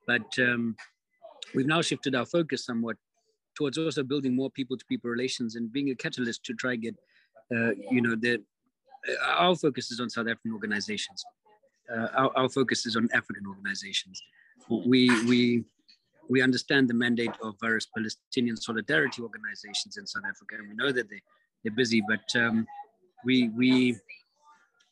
[0.08, 0.76] but um,
[1.56, 2.98] we've now shifted our focus somewhat
[3.56, 6.96] towards also building more people-to-people relations and being a catalyst to try get,
[7.56, 8.42] uh, you know, the
[9.10, 11.24] uh, our focus is on South African organizations.
[11.94, 14.22] Uh, our, our focus is on African organizations.
[14.70, 15.64] We we
[16.30, 20.92] we understand the mandate of various Palestinian solidarity organizations in South Africa, and we know
[20.92, 21.22] that they
[21.64, 22.66] they're busy, but um,
[23.26, 23.98] we we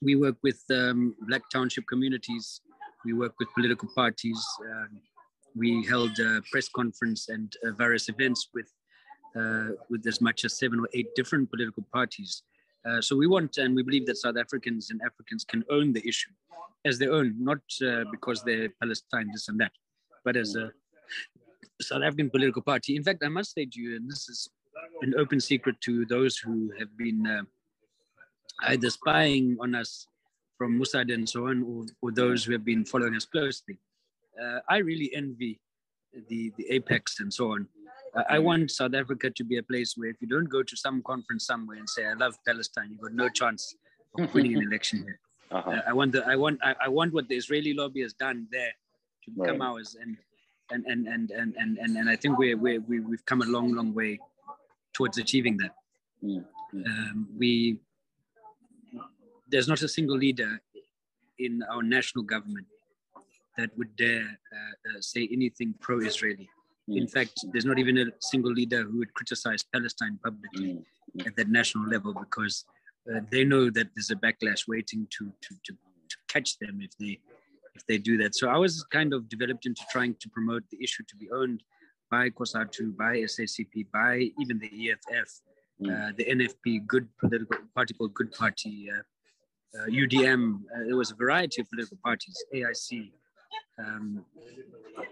[0.02, 2.62] we work with um, Black Township communities.
[3.06, 4.40] We work with political parties.
[4.72, 5.02] Um,
[5.56, 8.72] we held a press conference and uh, various events with
[9.36, 12.44] uh, with as much as seven or eight different political parties.
[12.88, 16.08] Uh, so we want and we believe that South Africans and Africans can own the
[16.08, 16.32] issue
[16.86, 19.72] as their own, not uh, because they're Palestine, this and that,
[20.24, 20.72] but as a
[21.82, 22.96] South African political party.
[22.96, 24.50] In fact, I must say to you, and this is
[25.02, 27.44] an open secret to those who have been uh,
[28.64, 30.08] either spying on us
[30.58, 33.78] from Mossad and so on, or, or those who have been following us closely.
[34.42, 35.60] Uh, I really envy
[36.28, 37.68] the, the AIPAC and so on.
[38.16, 40.76] Uh, I want South Africa to be a place where if you don't go to
[40.76, 43.76] some conference somewhere and say, I love Palestine, you've got no chance
[44.18, 45.20] of winning an election here.
[45.52, 45.72] Uh-huh.
[45.72, 48.48] Uh, I want the, I want I, I, want what the Israeli lobby has done
[48.52, 48.72] there
[49.26, 49.68] to become right.
[49.68, 50.16] ours and
[50.70, 53.46] and and and and and and, and I think we we we we've come a
[53.46, 54.20] long long way
[55.00, 55.74] towards achieving that.
[56.24, 56.84] Mm-hmm.
[56.86, 57.80] Um, we
[59.52, 60.52] there's not a single leader
[61.40, 62.68] in our national government
[63.58, 64.28] that would dare
[64.58, 66.48] uh, uh, say anything pro-Israeli.
[66.88, 70.80] In fact, there's not even a single leader who would criticize Palestine publicly
[71.28, 72.66] at that national level because
[73.10, 75.74] uh, they know that there's a backlash waiting to, to, to,
[76.12, 77.20] to catch them if they
[77.76, 78.34] if they do that.
[78.36, 81.62] So I was kind of developed into trying to promote the issue to be owned
[82.10, 85.30] by COSATU, by SACP, by even the EFF,
[85.82, 85.90] mm.
[85.90, 90.56] uh, the NFP, Good Political Party called Good Party, uh, uh, UDM.
[90.56, 93.12] Uh, there was a variety of political parties, AIC,
[93.80, 94.26] um,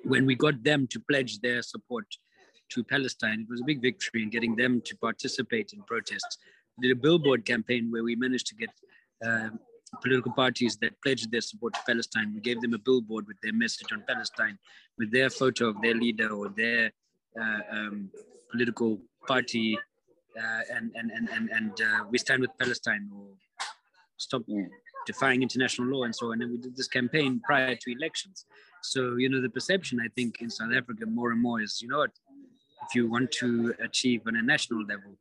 [0.03, 2.05] when we got them to pledge their support
[2.69, 6.37] to Palestine, it was a big victory in getting them to participate in protests.
[6.77, 8.69] We did a billboard campaign where we managed to get
[9.25, 9.59] um,
[10.01, 12.33] political parties that pledged their support to Palestine.
[12.33, 14.57] We gave them a billboard with their message on Palestine,
[14.97, 16.91] with their photo of their leader or their
[17.39, 18.09] uh, um,
[18.51, 19.77] political party,
[20.37, 23.27] uh, and and and and, and uh, we stand with Palestine or
[24.17, 24.41] stop
[25.05, 26.41] defying international law and so on.
[26.41, 28.45] And we did this campaign prior to elections.
[28.81, 31.87] So you know the perception I think in South Africa more and more is you
[31.87, 32.11] know what
[32.87, 35.11] if you want to achieve on a national level,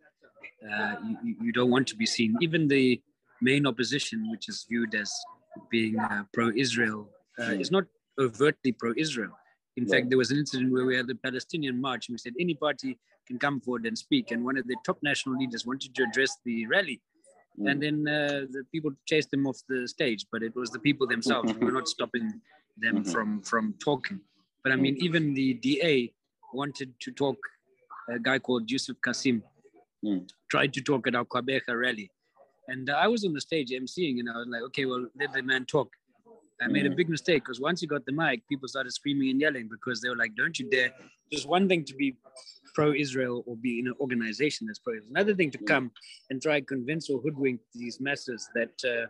[0.73, 0.95] uh,
[1.25, 2.37] you, you don't want to be seen.
[2.41, 3.01] Even the
[3.41, 5.13] main opposition, which is viewed as
[5.71, 7.09] being uh, pro-Israel,
[7.39, 7.61] uh, mm.
[7.61, 7.85] is not
[8.19, 9.33] overtly pro-Israel.
[9.77, 12.33] In fact, there was an incident where we had the Palestinian march, and we said
[12.41, 14.31] any party can come forward and speak.
[14.31, 17.03] And one of the top national leaders wanted to address the rally,
[17.61, 17.71] mm.
[17.71, 20.27] and then uh, the people chased them off the stage.
[20.33, 22.41] But it was the people themselves who were not stopping
[22.79, 23.11] them mm-hmm.
[23.11, 24.21] from from talking.
[24.63, 25.05] But I mean, mm.
[25.05, 26.13] even the DA
[26.53, 27.37] wanted to talk.
[28.09, 29.43] A guy called Yusuf Cassim
[30.05, 30.29] mm.
[30.49, 32.11] tried to talk at our Gqeberha rally,
[32.69, 35.43] and I was on the stage emceeing, and I was like, okay, well, let the
[35.43, 35.91] man talk.
[36.61, 36.97] I made a mm.
[36.97, 40.09] big mistake because once you got the mic, people started screaming and yelling because they
[40.09, 40.91] were like, don't you dare.
[41.31, 42.17] Just one thing to be
[42.75, 45.91] pro Israel or be in an organization that's pro Israel, another thing to come
[46.31, 49.07] and try and convince or hoodwink these masses that uh,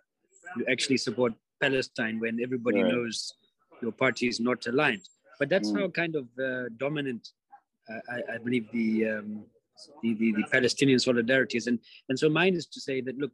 [0.57, 2.93] you actually support Palestine when everybody right.
[2.93, 3.33] knows
[3.81, 5.03] your party is not aligned.
[5.39, 5.81] But that's mm.
[5.81, 7.29] how kind of uh, dominant,
[7.89, 9.45] uh, I, I, believe, the um,
[10.03, 11.67] the, the, the Palestinian solidarities.
[11.67, 11.79] And,
[12.09, 13.33] and so mine is to say that, look,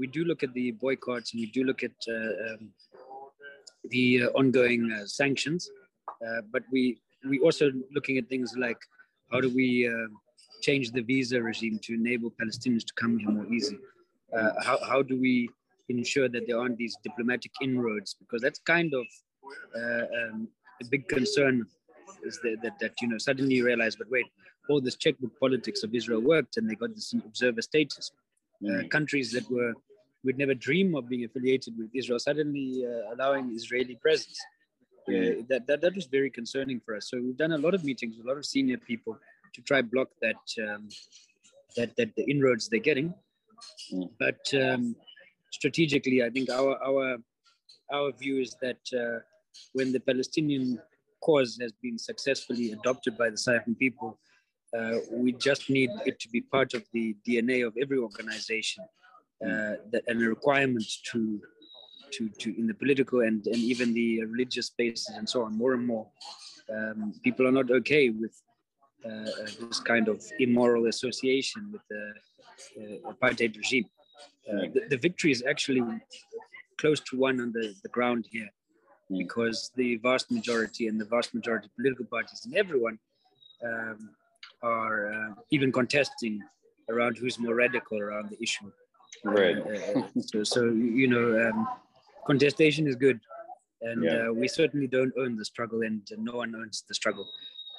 [0.00, 2.70] we do look at the boycotts and we do look at uh, um,
[3.90, 5.70] the uh, ongoing uh, sanctions,
[6.26, 6.82] uh, but we
[7.28, 8.80] we also looking at things like
[9.30, 10.08] how do we uh,
[10.62, 13.78] change the visa regime to enable Palestinians to come here more easy?
[14.36, 15.50] Uh, how, how do we
[15.88, 18.16] ensure that there aren't these diplomatic inroads?
[18.20, 19.04] Because that's kind of
[19.76, 20.48] um,
[20.82, 21.66] a big concern
[22.24, 24.26] is that, that, that, you know suddenly you realize, but wait,
[24.68, 28.10] all this checkbook politics of Israel worked, and they got this observer status.
[28.68, 29.72] Uh, countries that were
[30.24, 34.38] would never dream of being affiliated with Israel suddenly uh, allowing Israeli presence.
[35.08, 37.08] Uh, that, that that was very concerning for us.
[37.10, 39.18] So we've done a lot of meetings with a lot of senior people
[39.54, 40.88] to try block that um,
[41.76, 43.14] that that the inroads they're getting.
[43.92, 44.10] Mm.
[44.18, 44.94] But um,
[45.50, 47.16] strategically, I think our our
[47.92, 49.20] our view is that uh,
[49.72, 50.78] when the Palestinian
[51.20, 54.18] cause has been successfully adopted by the African people,
[54.76, 58.84] uh, we just need it to be part of the DNA of every organization
[59.44, 61.40] uh, that, and a requirement to,
[62.12, 65.56] to, to in the political and, and even the religious spaces and so on.
[65.56, 66.06] More and more,
[66.70, 68.34] um, people are not okay with
[69.04, 69.30] uh,
[69.68, 72.12] this kind of immoral association with the
[73.06, 73.86] uh, apartheid regime.
[74.48, 75.82] Uh, the, the, victory is actually
[76.78, 78.48] close to one on the, the ground here
[79.08, 79.18] hmm.
[79.18, 82.98] because the vast majority and the vast majority of political parties and everyone
[83.64, 84.10] um,
[84.62, 86.42] are uh, even contesting
[86.90, 88.70] around who's more radical around the issue.
[89.24, 89.56] Right.
[89.58, 91.68] Uh, so, so, you know, um,
[92.26, 93.20] contestation is good,
[93.82, 94.28] and yeah.
[94.28, 97.26] uh, we certainly don't own the struggle, and no one owns the struggle.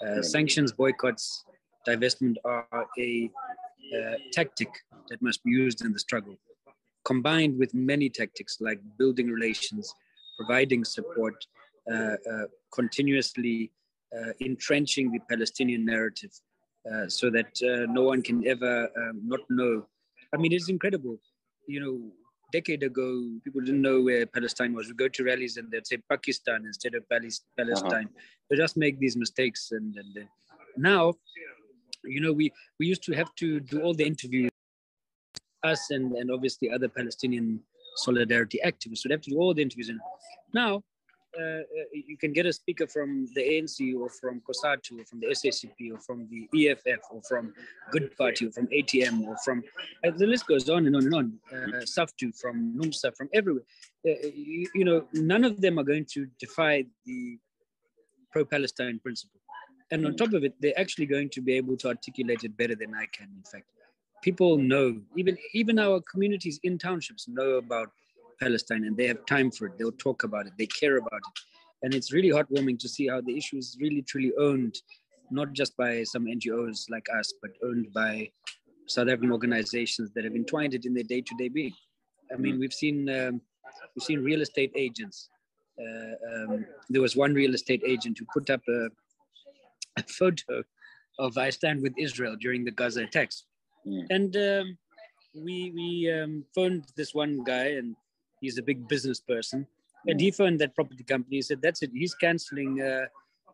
[0.05, 1.45] Uh, sanctions, boycotts,
[1.87, 3.29] divestment are a
[3.97, 4.69] uh, tactic
[5.09, 6.35] that must be used in the struggle,
[7.05, 9.93] combined with many tactics like building relations,
[10.37, 11.35] providing support,
[11.91, 12.15] uh,
[12.73, 13.71] continuously
[14.41, 16.31] entrenching the Palestinian narrative
[16.89, 19.85] uh, so that uh, no one can ever um, not know.
[20.33, 21.17] I mean, it's incredible.
[21.67, 22.11] You know,
[22.51, 24.87] decade ago, people didn't know where Palestine was.
[24.87, 28.09] We go to rallies and they'd say Pakistan instead of Palestine.
[28.09, 28.21] Uh-huh.
[28.49, 30.27] They just make these mistakes, and, and
[30.77, 31.13] now,
[32.03, 34.51] you know, we we used to have to do all the interviews,
[35.63, 37.61] us and and obviously other Palestinian
[37.97, 39.99] solidarity activists would have to do all the interviews, and
[40.53, 40.83] now
[41.39, 41.63] uh, uh,
[41.93, 45.93] you can get a speaker from the ANC or from COSATU or from the SACP
[45.93, 47.53] or from the EFF or from
[47.91, 49.63] Good Party or from ATM or from
[50.05, 51.39] uh, the list goes on and on and on.
[51.51, 53.63] Uh, SAFTU from NUMSA from everywhere.
[54.05, 57.37] Uh, you, you, know, none of them are going to defy the
[58.31, 59.39] pro-Palestine principle.
[59.91, 62.75] And on top of it, they're actually going to be able to articulate it better
[62.75, 63.27] than I can.
[63.35, 63.65] In fact,
[64.21, 67.89] people know even even our communities in townships know about
[68.41, 69.77] Palestine and they have time for it.
[69.77, 70.53] They'll talk about it.
[70.57, 71.39] They care about it.
[71.83, 74.75] And it's really heartwarming to see how the issue is really truly owned,
[75.29, 78.29] not just by some NGOs like us, but owned by
[78.87, 81.73] South African organizations that have entwined it in their day-to-day being.
[82.33, 83.41] I mean, we've seen um,
[83.95, 85.29] we've seen real estate agents.
[85.79, 88.87] Uh, um, there was one real estate agent who put up a,
[89.97, 90.63] a photo
[91.19, 93.45] of "I stand with Israel" during the Gaza attacks,
[93.85, 94.05] mm.
[94.09, 94.77] and um,
[95.35, 97.95] we we um, phoned this one guy and
[98.41, 99.67] he's a big business person.
[100.07, 101.37] And he phoned that property company.
[101.37, 101.91] He said, "That's it.
[101.93, 103.05] He's canceling uh,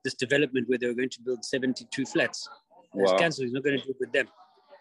[0.04, 2.48] this development where they were going to build 72 flats.
[2.94, 3.18] He's Wow.
[3.18, 3.46] cancelled.
[3.48, 4.28] He's not going to do it with them."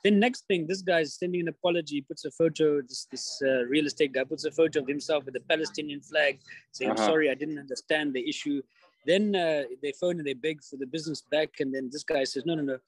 [0.04, 1.96] Then next thing, this guy is sending an apology.
[1.96, 2.80] He puts a photo.
[2.82, 6.38] This this uh, real estate guy puts a photo of himself with the Palestinian flag,
[6.70, 7.07] saying, "I'm Uh-huh.
[7.11, 8.62] sorry, I didn't understand the issue."
[9.04, 12.22] Then uh, they phone and they beg for the business back, and then this guy
[12.22, 12.78] says, "No, no, no.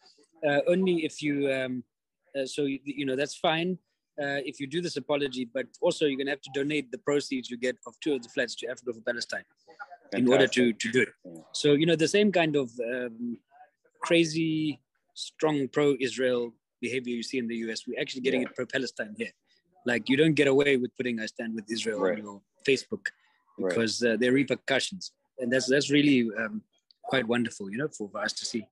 [0.49, 1.83] Uh, only if you." Um,
[2.39, 3.79] uh, so you, you know that's fine
[4.23, 6.99] uh, if you do this apology, but also you're going to have to donate the
[6.99, 9.45] proceeds you get of two of the flats to Africa for Palestine
[10.13, 11.09] in order to to do it.
[11.25, 11.41] Yeah.
[11.53, 13.39] So you know the same kind of um,
[14.01, 14.81] crazy,
[15.15, 17.87] strong pro-Israel behavior you see in the US.
[17.87, 18.49] We're actually getting Yeah.
[18.49, 19.33] it pro-Palestine here.
[19.87, 22.19] Like you don't get away with putting "I stand with Israel" Right.
[22.19, 23.05] on your Facebook
[23.59, 23.69] Right.
[23.69, 26.63] because uh, there are repercussions, and that's that's really um,
[27.05, 28.65] quite wonderful, you know, for, for us to see.